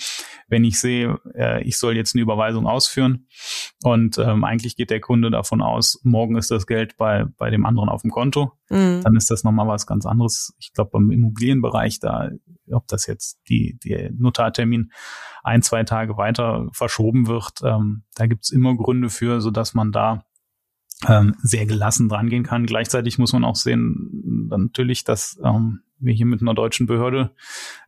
Wenn 0.49 0.65
ich 0.65 0.81
sehe, 0.81 1.21
äh, 1.35 1.63
ich 1.63 1.77
soll 1.79 1.97
jetzt 1.97 2.15
eine 2.15 2.23
Überweisung 2.23 2.67
ausführen 2.67 3.29
und 3.85 4.19
ähm, 4.19 4.43
eigentlich 4.45 4.77
geht 4.77 4.91
der 4.91 5.01
Kunde 5.01 5.31
davon 5.31 5.63
aus, 5.63 6.01
morgen 6.03 6.37
ist 6.37 6.51
das 6.51 6.67
Geld 6.67 6.97
bei, 6.97 7.27
bei 7.39 7.51
dem 7.51 7.65
anderen 7.65 7.89
auf 7.89 8.03
dem 8.03 8.11
Konto, 8.11 8.53
mhm. 8.69 9.03
dann 9.03 9.15
ist 9.15 9.31
das 9.31 9.45
nochmal 9.45 9.69
was 9.69 9.87
ganz 9.87 10.05
anderes. 10.05 10.55
Ich 10.59 10.73
glaube, 10.73 10.91
beim 10.93 11.11
Immobilienbereich, 11.11 12.01
da, 12.01 12.31
ob 12.73 12.89
das 12.89 13.07
jetzt 13.07 13.39
die, 13.49 13.79
die 13.85 14.11
Notartermin 14.13 14.91
ein, 15.45 15.63
zwei 15.63 15.85
Tage 15.85 16.17
weiter 16.17 16.69
verschoben 16.73 17.29
wird, 17.29 17.61
ähm, 17.63 18.03
da 18.17 18.27
gibt's 18.27 18.51
immer 18.51 18.77
Gründe 18.77 19.11
für, 19.11 19.41
so 19.41 19.51
dass 19.51 19.75
man 19.75 19.93
da 19.93 20.25
ähm, 21.09 21.35
sehr 21.43 21.67
gelassen 21.67 22.09
drangehen 22.09 22.45
kann. 22.45 22.67
Gleichzeitig 22.67 23.19
muss 23.19 23.33
man 23.33 23.45
auch 23.45 23.57
sehen, 23.57 24.49
natürlich, 24.49 25.05
dass 25.05 25.41
ähm, 25.43 25.81
wir 25.99 26.15
hier 26.15 26.27
mit 26.27 26.43
einer 26.43 26.55
deutschen 26.55 26.87
Behörde 26.87 27.35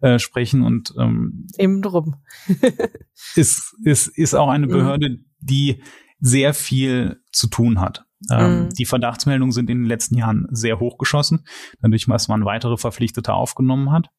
äh, 0.00 0.18
sprechen 0.18 0.62
und 0.62 0.94
ähm, 0.98 1.46
eben 1.58 1.82
drum 1.82 2.16
ist, 3.34 3.74
ist, 3.84 4.06
ist 4.06 4.34
auch 4.34 4.48
eine 4.48 4.66
mhm. 4.66 4.70
Behörde, 4.70 5.18
die 5.40 5.82
sehr 6.20 6.54
viel 6.54 7.20
zu 7.32 7.48
tun 7.48 7.80
hat. 7.80 8.04
Ähm, 8.30 8.64
mhm. 8.64 8.68
Die 8.70 8.84
Verdachtsmeldungen 8.84 9.52
sind 9.52 9.68
in 9.68 9.78
den 9.78 9.88
letzten 9.88 10.16
Jahren 10.16 10.46
sehr 10.50 10.78
hochgeschossen, 10.78 11.44
dadurch, 11.80 12.06
dass 12.06 12.28
man 12.28 12.44
weitere 12.44 12.76
Verpflichtete 12.76 13.34
aufgenommen 13.34 13.90
hat, 13.90 14.10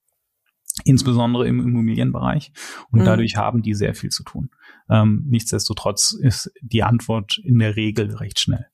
insbesondere 0.84 1.47
im 1.47 1.62
Immobilienbereich. 1.62 2.51
Und 2.91 3.01
mhm. 3.01 3.06
dadurch 3.06 3.38
haben 3.38 3.62
die 3.62 3.73
sehr 3.73 3.95
viel 3.95 4.10
zu 4.10 4.23
tun. 4.23 4.49
Ähm, 4.89 5.23
nichtsdestotrotz 5.27 6.12
ist 6.12 6.51
die 6.62 6.84
Antwort 6.84 7.38
in 7.38 7.60
der 7.60 7.75
Regel 7.75 8.13
recht 8.15 8.39
schnell. 8.39 8.67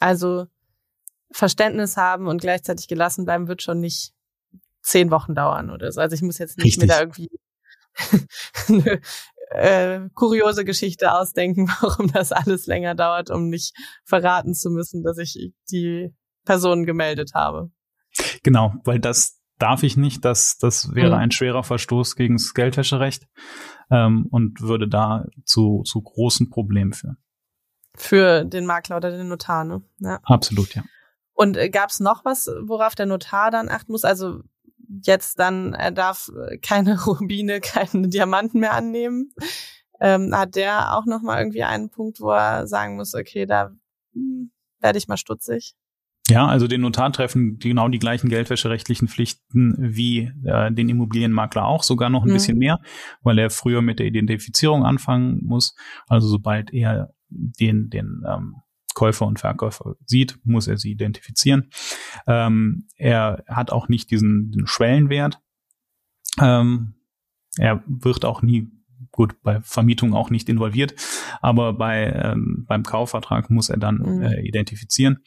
Also 0.00 0.46
Verständnis 1.30 1.96
haben 1.96 2.28
und 2.28 2.40
gleichzeitig 2.40 2.88
gelassen 2.88 3.24
bleiben 3.24 3.48
wird 3.48 3.62
schon 3.62 3.80
nicht 3.80 4.12
zehn 4.82 5.10
Wochen 5.10 5.34
dauern 5.34 5.70
oder 5.70 5.90
so. 5.90 6.00
Also 6.00 6.14
ich 6.14 6.22
muss 6.22 6.38
jetzt 6.38 6.58
nicht 6.58 6.66
Richtig. 6.66 6.82
mir 6.82 6.88
da 6.88 7.00
irgendwie 7.00 7.30
eine 8.68 9.00
äh, 9.50 10.08
kuriose 10.14 10.64
Geschichte 10.64 11.12
ausdenken, 11.12 11.68
warum 11.80 12.12
das 12.12 12.32
alles 12.32 12.66
länger 12.66 12.94
dauert, 12.94 13.30
um 13.30 13.48
nicht 13.48 13.74
verraten 14.04 14.54
zu 14.54 14.70
müssen, 14.70 15.02
dass 15.02 15.18
ich 15.18 15.52
die 15.70 16.14
Person 16.44 16.84
gemeldet 16.84 17.32
habe. 17.34 17.70
Genau, 18.42 18.74
weil 18.84 19.00
das 19.00 19.40
darf 19.58 19.82
ich 19.82 19.96
nicht. 19.96 20.24
Das, 20.24 20.58
das 20.58 20.94
wäre 20.94 21.16
mhm. 21.16 21.22
ein 21.22 21.30
schwerer 21.30 21.64
Verstoß 21.64 22.16
gegen 22.16 22.36
das 22.36 22.54
Geldwäscherecht 22.54 23.26
ähm, 23.90 24.26
und 24.30 24.60
würde 24.60 24.88
da 24.88 25.26
zu, 25.44 25.82
zu 25.84 26.00
großen 26.02 26.50
Problemen 26.50 26.92
führen. 26.92 27.18
Für 27.96 28.44
den 28.44 28.66
Makler 28.66 28.96
oder 28.96 29.10
den 29.10 29.28
Notar, 29.28 29.64
ne? 29.64 29.82
Ja. 29.98 30.20
Absolut, 30.24 30.74
ja. 30.74 30.82
Und 31.32 31.56
äh, 31.56 31.68
gab 31.68 31.90
es 31.90 32.00
noch 32.00 32.24
was, 32.24 32.50
worauf 32.62 32.94
der 32.94 33.06
Notar 33.06 33.50
dann 33.50 33.68
achten 33.68 33.92
muss? 33.92 34.04
Also 34.04 34.40
jetzt 35.02 35.38
dann, 35.38 35.74
er 35.74 35.90
darf 35.90 36.30
keine 36.62 36.98
Rubine, 37.04 37.60
keine 37.60 38.08
Diamanten 38.08 38.60
mehr 38.60 38.72
annehmen. 38.72 39.32
Ähm, 40.00 40.34
hat 40.34 40.56
der 40.56 40.96
auch 40.96 41.06
noch 41.06 41.22
mal 41.22 41.38
irgendwie 41.38 41.64
einen 41.64 41.90
Punkt, 41.90 42.20
wo 42.20 42.30
er 42.30 42.66
sagen 42.66 42.96
muss, 42.96 43.14
okay, 43.14 43.46
da 43.46 43.70
hm, 44.12 44.50
werde 44.80 44.98
ich 44.98 45.08
mal 45.08 45.16
stutzig? 45.16 45.74
Ja, 46.28 46.46
also 46.46 46.66
den 46.66 46.80
Notar 46.80 47.12
treffen 47.12 47.58
genau 47.58 47.88
die 47.88 48.00
gleichen 48.00 48.28
geldwäscherechtlichen 48.28 49.06
Pflichten 49.06 49.76
wie 49.78 50.32
äh, 50.44 50.72
den 50.72 50.88
Immobilienmakler 50.88 51.64
auch, 51.64 51.84
sogar 51.84 52.10
noch 52.10 52.24
ein 52.24 52.30
mhm. 52.30 52.34
bisschen 52.34 52.58
mehr, 52.58 52.80
weil 53.22 53.38
er 53.38 53.48
früher 53.48 53.80
mit 53.80 54.00
der 54.00 54.06
Identifizierung 54.06 54.84
anfangen 54.84 55.40
muss. 55.44 55.76
Also 56.08 56.26
sobald 56.26 56.72
er 56.72 57.14
den, 57.28 57.90
den 57.90 58.24
ähm, 58.26 58.56
Käufer 58.94 59.26
und 59.26 59.38
Verkäufer 59.38 59.96
sieht, 60.06 60.38
muss 60.44 60.68
er 60.68 60.78
sie 60.78 60.90
identifizieren. 60.90 61.70
Ähm, 62.26 62.88
er 62.96 63.44
hat 63.46 63.70
auch 63.70 63.88
nicht 63.88 64.10
diesen, 64.10 64.66
Schwellenwert. 64.66 65.40
Ähm, 66.40 66.94
er 67.58 67.82
wird 67.86 68.24
auch 68.24 68.42
nie 68.42 68.70
gut 69.10 69.42
bei 69.42 69.60
Vermietung 69.60 70.14
auch 70.14 70.30
nicht 70.30 70.48
involviert, 70.48 70.94
aber 71.40 71.72
bei 71.72 72.12
ähm, 72.12 72.64
beim 72.68 72.82
Kaufvertrag 72.82 73.50
muss 73.50 73.68
er 73.68 73.78
dann 73.78 73.98
mhm. 73.98 74.22
äh, 74.22 74.40
identifizieren 74.42 75.18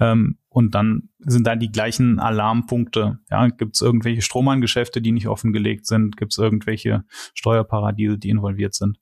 ähm, 0.00 0.38
und 0.48 0.74
dann 0.74 1.10
sind 1.18 1.46
da 1.46 1.54
die 1.54 1.70
gleichen 1.70 2.18
Alarmpunkte. 2.18 3.18
Ja, 3.30 3.48
gibt 3.48 3.74
es 3.74 3.82
irgendwelche 3.82 4.22
Stromangeschäfte, 4.22 5.02
die 5.02 5.12
nicht 5.12 5.28
offengelegt 5.28 5.86
sind? 5.86 6.16
Gibt 6.16 6.32
es 6.32 6.38
irgendwelche 6.38 7.04
Steuerparadiese, 7.34 8.18
die 8.18 8.30
involviert 8.30 8.74
sind? 8.74 8.98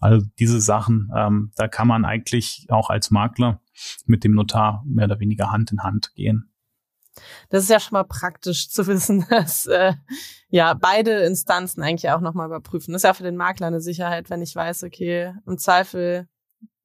Also 0.00 0.26
diese 0.38 0.60
Sachen, 0.60 1.10
ähm, 1.14 1.52
da 1.56 1.68
kann 1.68 1.88
man 1.88 2.04
eigentlich 2.04 2.66
auch 2.70 2.88
als 2.88 3.10
Makler 3.10 3.60
mit 4.06 4.24
dem 4.24 4.32
Notar 4.32 4.82
mehr 4.86 5.06
oder 5.06 5.20
weniger 5.20 5.52
Hand 5.52 5.72
in 5.72 5.82
Hand 5.82 6.12
gehen. 6.14 6.53
Das 7.48 7.62
ist 7.62 7.70
ja 7.70 7.80
schon 7.80 7.94
mal 7.94 8.04
praktisch 8.04 8.70
zu 8.70 8.86
wissen, 8.86 9.26
dass 9.30 9.66
äh, 9.66 9.94
ja 10.48 10.74
beide 10.74 11.22
Instanzen 11.24 11.82
eigentlich 11.82 12.10
auch 12.10 12.20
nochmal 12.20 12.46
überprüfen. 12.46 12.92
Das 12.92 13.00
ist 13.00 13.06
ja 13.06 13.14
für 13.14 13.22
den 13.22 13.36
Makler 13.36 13.68
eine 13.68 13.80
Sicherheit, 13.80 14.30
wenn 14.30 14.42
ich 14.42 14.54
weiß, 14.54 14.84
okay, 14.84 15.34
im 15.46 15.58
Zweifel 15.58 16.28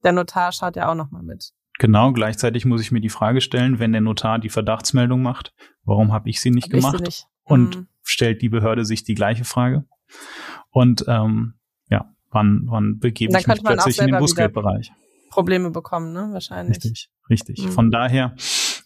der 0.04 0.12
Notar 0.12 0.52
schaut 0.52 0.76
ja 0.76 0.90
auch 0.90 0.96
nochmal 0.96 1.24
mit. 1.24 1.52
Genau, 1.80 2.12
gleichzeitig 2.12 2.66
muss 2.66 2.82
ich 2.82 2.92
mir 2.92 3.00
die 3.00 3.10
Frage 3.10 3.40
stellen, 3.40 3.80
wenn 3.80 3.94
der 3.94 4.02
Notar 4.02 4.38
die 4.40 4.50
Verdachtsmeldung 4.50 5.22
macht, 5.22 5.54
warum 5.84 6.12
habe 6.12 6.30
ich 6.30 6.42
sie 6.42 6.52
nicht 6.52 6.66
hab 6.66 6.72
gemacht? 6.72 6.98
Sie 6.98 7.04
nicht. 7.04 7.28
Und 7.44 7.78
mhm. 7.78 7.88
stellt 8.04 8.42
die 8.42 8.50
Behörde 8.50 8.84
sich 8.84 9.04
die 9.04 9.16
gleiche 9.16 9.46
Frage? 9.46 9.86
Und 10.72 11.06
ähm, 11.08 11.54
ja, 11.90 12.14
wann, 12.32 12.64
wann 12.66 13.00
begebe 13.00 13.38
ich 13.38 13.48
mich 13.48 13.64
plötzlich 13.64 14.00
in 14.00 14.08
den 14.08 14.20
Bußgeldbereich? 14.20 14.92
Probleme 15.30 15.72
bekommen, 15.72 16.12
ne? 16.12 16.30
Wahrscheinlich. 16.32 16.78
Richtig, 16.78 17.10
richtig. 17.30 17.66
Mhm. 17.66 17.72
Von 17.72 17.92
daher 17.92 18.36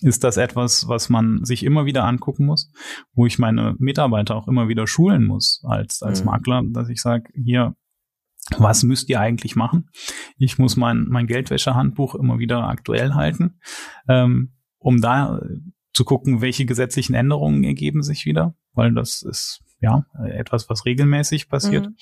ist 0.04 0.24
das 0.24 0.38
etwas, 0.38 0.88
was 0.88 1.10
man 1.10 1.44
sich 1.46 1.64
immer 1.64 1.86
wieder 1.86 2.04
angucken 2.04 2.46
muss, 2.46 2.72
wo 3.14 3.26
ich 3.26 3.40
meine 3.40 3.76
Mitarbeiter 3.80 4.36
auch 4.36 4.48
immer 4.48 4.68
wieder 4.68 4.88
schulen 4.88 5.26
muss 5.26 5.64
als, 5.66 6.02
als 6.04 6.22
mhm. 6.22 6.26
Makler, 6.28 6.64
dass 6.72 6.90
ich 6.90 7.02
sage, 7.02 7.32
hier, 7.34 7.76
was 8.58 8.84
müsst 8.84 9.10
ihr 9.10 9.20
eigentlich 9.20 9.56
machen? 9.56 9.90
Ich 10.38 10.60
muss 10.60 10.76
mein, 10.76 11.08
mein 11.08 11.28
Geldwäschehandbuch 11.28 12.16
immer 12.16 12.40
wieder 12.40 12.68
aktuell 12.68 13.14
halten, 13.14 13.60
ähm, 14.08 14.54
um 14.80 15.00
da 15.02 15.42
zu 15.94 16.04
gucken, 16.04 16.42
welche 16.42 16.66
gesetzlichen 16.66 17.14
Änderungen 17.14 17.64
ergeben 17.64 18.04
sich 18.04 18.26
wieder, 18.26 18.56
weil 18.74 18.94
das 18.94 19.22
ist 19.22 19.63
ja 19.84 20.06
etwas, 20.26 20.70
was 20.70 20.86
regelmäßig 20.86 21.50
passiert. 21.50 21.88
Mhm. 21.88 21.96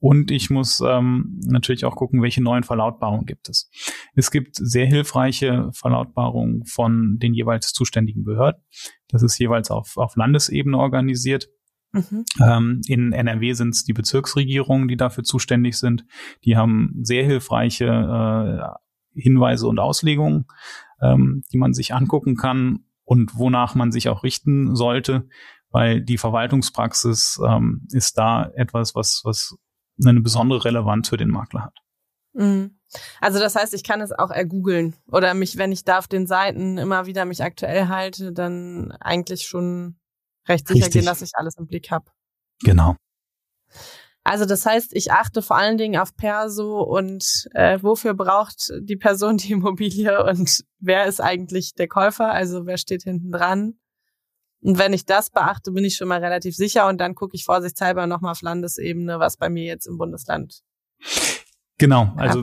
Und 0.00 0.30
ich 0.30 0.50
muss 0.50 0.80
ähm, 0.80 1.40
natürlich 1.44 1.84
auch 1.84 1.96
gucken, 1.96 2.22
welche 2.22 2.42
neuen 2.42 2.62
Verlautbarungen 2.62 3.26
gibt 3.26 3.48
es. 3.48 3.70
Es 4.14 4.30
gibt 4.30 4.56
sehr 4.56 4.86
hilfreiche 4.86 5.70
Verlautbarungen 5.72 6.64
von 6.64 7.18
den 7.18 7.34
jeweils 7.34 7.72
zuständigen 7.72 8.24
Behörden. 8.24 8.62
Das 9.08 9.22
ist 9.22 9.38
jeweils 9.38 9.70
auf, 9.70 9.96
auf 9.96 10.16
Landesebene 10.16 10.78
organisiert. 10.78 11.48
Mhm. 11.92 12.24
Ähm, 12.40 12.80
in 12.86 13.12
NRW 13.12 13.52
sind 13.52 13.74
es 13.74 13.84
die 13.84 13.92
Bezirksregierungen, 13.92 14.88
die 14.88 14.96
dafür 14.96 15.24
zuständig 15.24 15.76
sind. 15.76 16.04
Die 16.44 16.56
haben 16.56 16.94
sehr 17.02 17.24
hilfreiche 17.24 17.86
äh, 17.86 19.20
Hinweise 19.20 19.68
und 19.68 19.78
Auslegungen, 19.78 20.46
ähm, 21.00 21.42
die 21.52 21.58
man 21.58 21.72
sich 21.72 21.94
angucken 21.94 22.36
kann 22.36 22.80
und 23.04 23.36
wonach 23.36 23.74
man 23.74 23.92
sich 23.92 24.08
auch 24.08 24.24
richten 24.24 24.74
sollte, 24.74 25.28
weil 25.74 26.00
die 26.00 26.18
Verwaltungspraxis 26.18 27.40
ähm, 27.44 27.86
ist 27.90 28.16
da 28.16 28.48
etwas, 28.54 28.94
was, 28.94 29.22
was 29.24 29.56
eine 30.04 30.20
besondere 30.20 30.64
Relevanz 30.64 31.08
für 31.08 31.16
den 31.16 31.30
Makler 31.30 31.64
hat. 31.64 31.76
Mhm. 32.32 32.78
Also 33.20 33.40
das 33.40 33.56
heißt, 33.56 33.74
ich 33.74 33.82
kann 33.82 34.00
es 34.00 34.12
auch 34.12 34.30
ergoogeln 34.30 34.94
oder 35.10 35.34
mich, 35.34 35.56
wenn 35.56 35.72
ich 35.72 35.82
da 35.82 35.98
auf 35.98 36.06
den 36.06 36.28
Seiten 36.28 36.78
immer 36.78 37.06
wieder 37.06 37.24
mich 37.24 37.42
aktuell 37.42 37.88
halte, 37.88 38.32
dann 38.32 38.92
eigentlich 39.00 39.48
schon 39.48 39.98
recht 40.48 40.68
sicher 40.68 40.86
Richtig. 40.86 41.00
gehen, 41.00 41.06
dass 41.06 41.22
ich 41.22 41.32
alles 41.34 41.58
im 41.58 41.66
Blick 41.66 41.90
habe. 41.90 42.04
Genau. 42.62 42.94
Also 44.22 44.44
das 44.44 44.64
heißt, 44.64 44.94
ich 44.94 45.10
achte 45.10 45.42
vor 45.42 45.56
allen 45.56 45.76
Dingen 45.76 46.00
auf 46.00 46.14
Perso 46.14 46.82
und 46.82 47.48
äh, 47.52 47.80
wofür 47.82 48.14
braucht 48.14 48.72
die 48.80 48.96
Person 48.96 49.38
die 49.38 49.50
Immobilie 49.50 50.22
und 50.24 50.64
wer 50.78 51.06
ist 51.06 51.20
eigentlich 51.20 51.74
der 51.74 51.88
Käufer, 51.88 52.30
also 52.30 52.64
wer 52.64 52.78
steht 52.78 53.02
hinten 53.02 53.32
dran. 53.32 53.74
Und 54.64 54.78
wenn 54.78 54.94
ich 54.94 55.04
das 55.04 55.28
beachte, 55.28 55.72
bin 55.72 55.84
ich 55.84 55.96
schon 55.96 56.08
mal 56.08 56.24
relativ 56.24 56.56
sicher 56.56 56.88
und 56.88 56.98
dann 56.98 57.14
gucke 57.14 57.36
ich 57.36 57.44
vorsichtshalber 57.44 58.06
nochmal 58.06 58.32
auf 58.32 58.40
Landesebene, 58.40 59.18
was 59.18 59.36
bei 59.36 59.50
mir 59.50 59.64
jetzt 59.64 59.86
im 59.86 59.98
Bundesland 59.98 60.62
Genau, 61.78 62.12
also 62.16 62.40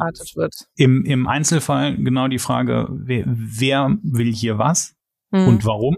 Im, 0.76 1.06
im 1.06 1.26
Einzelfall 1.26 1.96
genau 1.96 2.28
die 2.28 2.38
Frage, 2.38 2.88
wer, 2.92 3.24
wer 3.28 3.98
will 4.04 4.32
hier 4.32 4.58
was 4.58 4.96
mhm. 5.32 5.48
und 5.48 5.66
warum? 5.66 5.98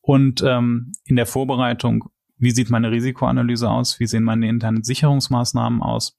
Und 0.00 0.42
ähm, 0.42 0.92
in 1.04 1.16
der 1.16 1.26
Vorbereitung, 1.26 2.10
wie 2.36 2.50
sieht 2.50 2.68
meine 2.68 2.90
Risikoanalyse 2.90 3.70
aus? 3.70 4.00
Wie 4.00 4.06
sehen 4.06 4.24
meine 4.24 4.48
internen 4.48 4.82
Sicherungsmaßnahmen 4.82 5.80
aus? 5.80 6.18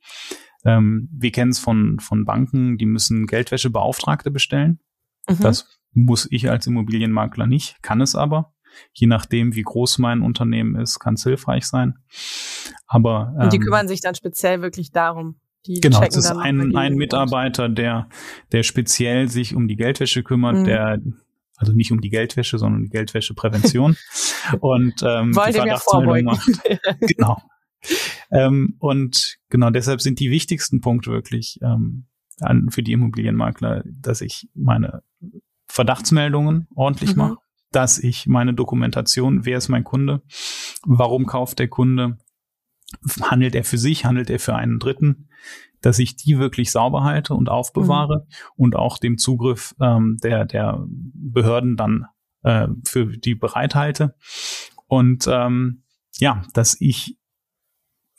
Ähm, 0.63 1.09
wir 1.11 1.31
kennen 1.31 1.51
es 1.51 1.59
von, 1.59 1.99
von 1.99 2.25
Banken, 2.25 2.77
die 2.77 2.85
müssen 2.85 3.27
Geldwäschebeauftragte 3.27 4.31
bestellen. 4.31 4.79
Mhm. 5.27 5.41
Das 5.41 5.79
muss 5.91 6.27
ich 6.31 6.49
als 6.49 6.65
Immobilienmakler 6.65 7.45
nicht, 7.45 7.83
kann 7.83 7.99
es 7.99 8.15
aber. 8.15 8.53
Je 8.93 9.07
nachdem, 9.07 9.55
wie 9.55 9.61
groß 9.61 9.97
mein 9.99 10.21
Unternehmen 10.21 10.75
ist, 10.75 10.99
kann 10.99 11.15
es 11.15 11.23
hilfreich 11.23 11.65
sein. 11.65 11.99
Aber 12.87 13.33
ähm, 13.35 13.43
und 13.43 13.53
die 13.53 13.57
ähm, 13.57 13.63
kümmern 13.63 13.87
sich 13.87 14.01
dann 14.01 14.15
speziell 14.15 14.61
wirklich 14.61 14.91
darum. 14.91 15.39
Die 15.67 15.79
genau, 15.79 16.01
es 16.01 16.15
ist 16.15 16.31
ein, 16.31 16.75
ein 16.75 16.95
Mitarbeiter, 16.95 17.69
der, 17.69 18.09
der 18.51 18.63
speziell 18.63 19.27
sich 19.27 19.53
um 19.55 19.67
die 19.67 19.75
Geldwäsche 19.75 20.23
kümmert, 20.23 20.57
mhm. 20.57 20.63
der 20.63 20.99
also 21.61 21.73
nicht 21.73 21.91
um 21.91 22.01
die 22.01 22.09
Geldwäsche, 22.09 22.57
sondern 22.57 22.79
um 22.79 22.85
die 22.85 22.89
Geldwäscheprävention. 22.89 23.95
und 24.59 24.95
ähm, 25.03 25.35
Wollt 25.35 25.49
die 25.49 25.59
Verdachtsmeldung 25.59 26.23
macht. 26.23 26.49
genau. 27.01 27.37
Ähm, 28.31 28.75
und 28.79 29.37
genau 29.49 29.69
deshalb 29.69 30.01
sind 30.01 30.19
die 30.19 30.31
wichtigsten 30.31 30.81
Punkte 30.81 31.11
wirklich 31.11 31.59
ähm, 31.61 32.05
an, 32.39 32.69
für 32.71 32.81
die 32.81 32.93
Immobilienmakler, 32.93 33.83
dass 33.85 34.21
ich 34.21 34.49
meine 34.55 35.03
Verdachtsmeldungen 35.67 36.67
ordentlich 36.75 37.11
mhm. 37.11 37.17
mache, 37.17 37.37
dass 37.71 37.97
ich 37.97 38.27
meine 38.27 38.53
Dokumentation, 38.53 39.45
wer 39.45 39.57
ist 39.57 39.69
mein 39.69 39.83
Kunde, 39.83 40.21
warum 40.83 41.25
kauft 41.25 41.59
der 41.59 41.67
Kunde, 41.67 42.17
handelt 43.21 43.55
er 43.55 43.63
für 43.63 43.77
sich, 43.77 44.05
handelt 44.05 44.29
er 44.29 44.39
für 44.39 44.55
einen 44.55 44.79
Dritten, 44.79 45.29
dass 45.81 45.99
ich 45.99 46.15
die 46.15 46.37
wirklich 46.37 46.71
sauber 46.71 47.03
halte 47.03 47.33
und 47.33 47.49
aufbewahre 47.49 48.27
mhm. 48.27 48.33
und 48.55 48.75
auch 48.75 48.97
dem 48.97 49.17
Zugriff 49.17 49.75
ähm, 49.81 50.17
der, 50.21 50.45
der 50.45 50.85
Behörden 50.87 51.75
dann 51.75 52.05
äh, 52.43 52.67
für 52.85 53.05
die 53.05 53.35
bereithalte. 53.35 54.15
Und 54.87 55.27
ähm, 55.27 55.83
ja, 56.19 56.43
dass 56.53 56.79
ich 56.79 57.17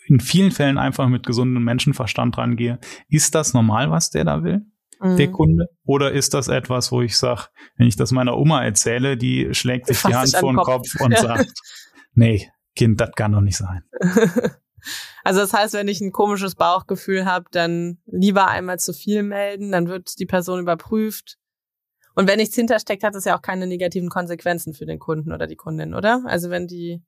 in 0.07 0.21
vielen 0.21 0.51
Fällen 0.51 0.79
einfach 0.79 1.09
mit 1.09 1.25
gesundem 1.25 1.63
Menschenverstand 1.63 2.37
rangehe. 2.37 2.81
Ist 3.09 3.35
das 3.35 3.55
normal, 3.55 3.91
was 3.91 4.11
der 4.11 4.25
da 4.25 4.43
will? 4.43 4.67
Mhm. 5.03 5.17
Der 5.17 5.31
Kunde? 5.31 5.67
Oder 5.85 6.13
ist 6.13 6.35
das 6.35 6.49
etwas, 6.49 6.93
wo 6.93 7.03
ich 7.03 7.17
sage, 7.17 7.47
wenn 7.77 7.87
ich 7.87 7.97
das 7.97 8.13
meiner 8.13 8.37
Oma 8.37 8.65
erzähle, 8.65 9.17
die 9.17 9.53
schlägt 9.53 9.87
sich 9.87 10.01
die 10.03 10.15
Hand 10.15 10.35
vor 10.37 10.53
den 10.53 10.57
Kopf, 10.57 10.93
Kopf 10.93 11.01
und 11.01 11.17
sagt, 11.19 11.53
nee, 12.15 12.49
Kind, 12.75 13.01
das 13.01 13.11
kann 13.13 13.33
doch 13.33 13.41
nicht 13.41 13.57
sein. 13.57 13.83
Also 15.25 15.39
das 15.39 15.53
heißt, 15.53 15.75
wenn 15.75 15.87
ich 15.87 16.01
ein 16.01 16.11
komisches 16.11 16.57
Bauchgefühl 16.57 17.25
habe, 17.25 17.45
dann 17.53 17.99
lieber 18.07 18.49
einmal 18.49 18.81
zu 18.81 18.93
viel 18.93 19.23
melden, 19.23 19.71
dann 19.71 19.87
wird 19.87 20.19
die 20.19 20.27
Person 20.27 20.59
überprüft. 20.59 21.39
Und 22.15 22.29
wenn 22.29 22.39
nichts 22.39 22.57
hintersteckt, 22.57 23.05
hat 23.05 23.15
es 23.15 23.25
ja 23.25 23.37
auch 23.37 23.43
keine 23.43 23.67
negativen 23.67 24.09
Konsequenzen 24.09 24.75
für 24.75 24.85
den 24.85 24.99
Kunden 24.99 25.33
oder 25.33 25.47
die 25.47 25.57
Kundin, 25.57 25.95
oder? 25.95 26.23
Also 26.27 26.51
wenn 26.51 26.67
die 26.67 27.01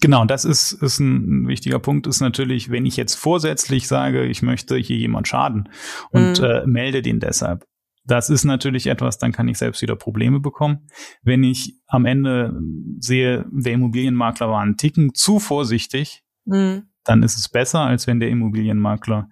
Genau, 0.00 0.24
das 0.24 0.46
ist, 0.46 0.72
ist 0.72 0.98
ein 0.98 1.46
wichtiger 1.46 1.78
Punkt, 1.78 2.06
ist 2.06 2.20
natürlich, 2.20 2.70
wenn 2.70 2.86
ich 2.86 2.96
jetzt 2.96 3.14
vorsätzlich 3.16 3.86
sage, 3.86 4.24
ich 4.24 4.40
möchte 4.40 4.76
hier 4.76 4.96
jemand 4.96 5.28
schaden 5.28 5.68
und 6.10 6.40
mhm. 6.40 6.44
äh, 6.44 6.66
melde 6.66 7.02
den 7.02 7.20
deshalb. 7.20 7.66
Das 8.04 8.30
ist 8.30 8.44
natürlich 8.44 8.86
etwas, 8.86 9.18
dann 9.18 9.30
kann 9.30 9.46
ich 9.48 9.58
selbst 9.58 9.82
wieder 9.82 9.96
Probleme 9.96 10.40
bekommen. 10.40 10.86
Wenn 11.22 11.44
ich 11.44 11.76
am 11.86 12.06
Ende 12.06 12.58
sehe, 12.98 13.44
der 13.52 13.74
Immobilienmakler 13.74 14.48
war 14.48 14.62
einen 14.62 14.78
Ticken 14.78 15.12
zu 15.14 15.38
vorsichtig, 15.38 16.24
mhm. 16.46 16.88
dann 17.04 17.22
ist 17.22 17.36
es 17.36 17.50
besser, 17.50 17.80
als 17.80 18.06
wenn 18.06 18.20
der 18.20 18.30
Immobilienmakler 18.30 19.28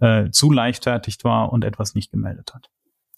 äh, 0.00 0.30
zu 0.30 0.50
leichtfertig 0.50 1.18
war 1.22 1.52
und 1.52 1.64
etwas 1.64 1.94
nicht 1.94 2.10
gemeldet 2.10 2.52
hat. 2.54 2.68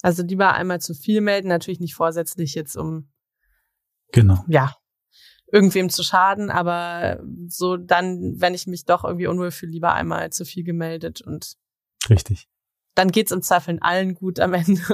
Also 0.03 0.23
lieber 0.23 0.53
einmal 0.53 0.81
zu 0.81 0.95
viel 0.95 1.23
melden, 1.23 1.49
natürlich 1.49 1.81
nicht 1.81 1.95
vorsätzlich 1.95 2.55
jetzt 2.55 2.77
um 2.77 3.09
Genau. 4.13 4.45
Ja, 4.49 4.75
irgendwem 5.53 5.91
zu 5.91 6.03
schaden, 6.03 6.51
aber 6.51 7.21
so 7.49 7.77
dann, 7.77 8.41
wenn 8.41 8.55
ich 8.55 8.67
mich 8.67 8.85
doch 8.85 9.05
irgendwie 9.05 9.27
unwohl 9.27 9.51
fühle, 9.51 9.73
lieber 9.73 9.95
einmal 9.95 10.31
zu 10.31 10.45
viel 10.45 10.65
gemeldet 10.65 11.21
und 11.21 11.57
richtig. 12.09 12.49
Dann 12.95 13.13
geht's 13.13 13.33
im 13.33 13.43
Zweifel 13.43 13.79
allen 13.81 14.15
gut 14.15 14.41
am 14.41 14.55
Ende. 14.55 14.83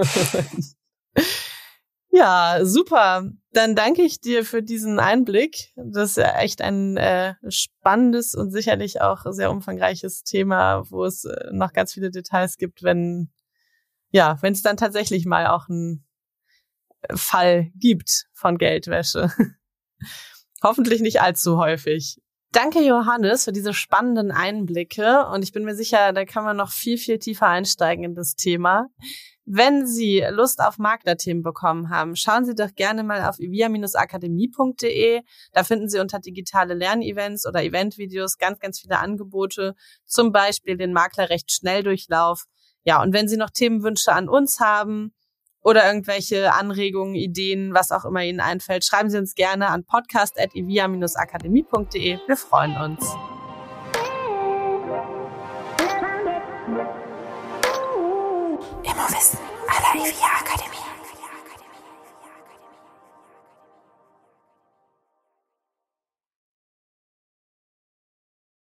Ja, 2.19 2.61
super. 2.64 3.31
Dann 3.53 3.75
danke 3.75 4.01
ich 4.01 4.23
dir 4.23 4.47
für 4.47 4.62
diesen 4.62 4.99
Einblick. 4.99 5.75
Das 5.77 6.12
ist 6.12 6.16
ja 6.16 6.38
echt 6.38 6.62
ein 6.62 6.97
äh, 6.97 7.35
spannendes 7.51 8.35
und 8.35 8.51
sicherlich 8.53 9.03
auch 9.03 9.27
sehr 9.33 9.51
umfangreiches 9.51 10.25
Thema, 10.25 10.90
wo 10.90 11.05
es 11.05 11.27
äh, 11.27 11.51
noch 11.53 11.75
ganz 11.75 11.92
viele 11.92 12.11
Details 12.11 12.57
gibt, 12.57 12.83
wenn 12.83 13.31
ja, 14.11 14.38
wenn 14.40 14.55
es 14.55 14.62
dann 14.62 14.79
tatsächlich 14.79 15.27
mal 15.27 15.47
auch 15.49 15.69
einen 15.69 16.07
Fall 17.14 17.71
gibt 17.75 18.29
von 18.33 18.57
Geldwäsche. 18.57 19.31
Hoffentlich 20.62 21.01
nicht 21.01 21.21
allzu 21.21 21.59
häufig. 21.59 22.19
Danke, 22.53 22.81
Johannes, 22.81 23.45
für 23.45 23.53
diese 23.53 23.75
spannenden 23.75 24.31
Einblicke. 24.31 25.27
Und 25.27 25.42
ich 25.42 25.53
bin 25.53 25.64
mir 25.64 25.75
sicher, 25.75 26.12
da 26.12 26.25
kann 26.25 26.45
man 26.45 26.57
noch 26.57 26.71
viel, 26.71 26.97
viel 26.97 27.19
tiefer 27.19 27.49
einsteigen 27.49 28.05
in 28.05 28.14
das 28.14 28.35
Thema. 28.35 28.87
Wenn 29.45 29.87
Sie 29.87 30.25
Lust 30.31 30.61
auf 30.61 30.79
Maklerthemen 30.79 31.42
bekommen 31.42 31.90
haben, 31.90 32.16
schauen 32.16 32.45
Sie 32.45 32.55
doch 32.55 32.75
gerne 32.75 33.05
mal 33.05 33.29
auf 33.29 33.38
ivia-akademie.de. 33.38 35.21
Da 35.53 35.64
finden 35.64 35.88
Sie 35.88 36.01
unter 36.01 36.19
digitale 36.19 36.75
Lernevents 36.75 37.47
oder 37.47 37.62
Eventvideos 37.62 38.38
ganz, 38.38 38.59
ganz 38.59 38.81
viele 38.81 38.99
Angebote, 38.99 39.75
zum 40.05 40.33
Beispiel 40.33 40.77
den 40.77 40.92
Maklerrecht 40.92 41.53
Schnelldurchlauf. 41.53 42.45
Ja, 42.85 43.03
und 43.03 43.12
wenn 43.12 43.29
Sie 43.29 43.37
noch 43.37 43.51
Themenwünsche 43.51 44.12
an 44.12 44.29
uns 44.29 44.61
haben 44.61 45.12
oder 45.67 45.85
irgendwelche 45.85 46.55
Anregungen, 46.55 47.17
Ideen, 47.17 47.75
was 47.75 47.91
auch 47.91 48.05
immer 48.05 48.23
Ihnen 48.23 48.39
einfällt, 48.39 48.85
schreiben 48.85 49.11
Sie 49.11 49.19
uns 49.19 49.35
gerne 49.35 49.67
an 49.67 49.83
podcast.ivia-akademie.de. 49.83 52.19
Wir 52.25 52.37
freuen 52.37 52.77
uns. 52.77 53.17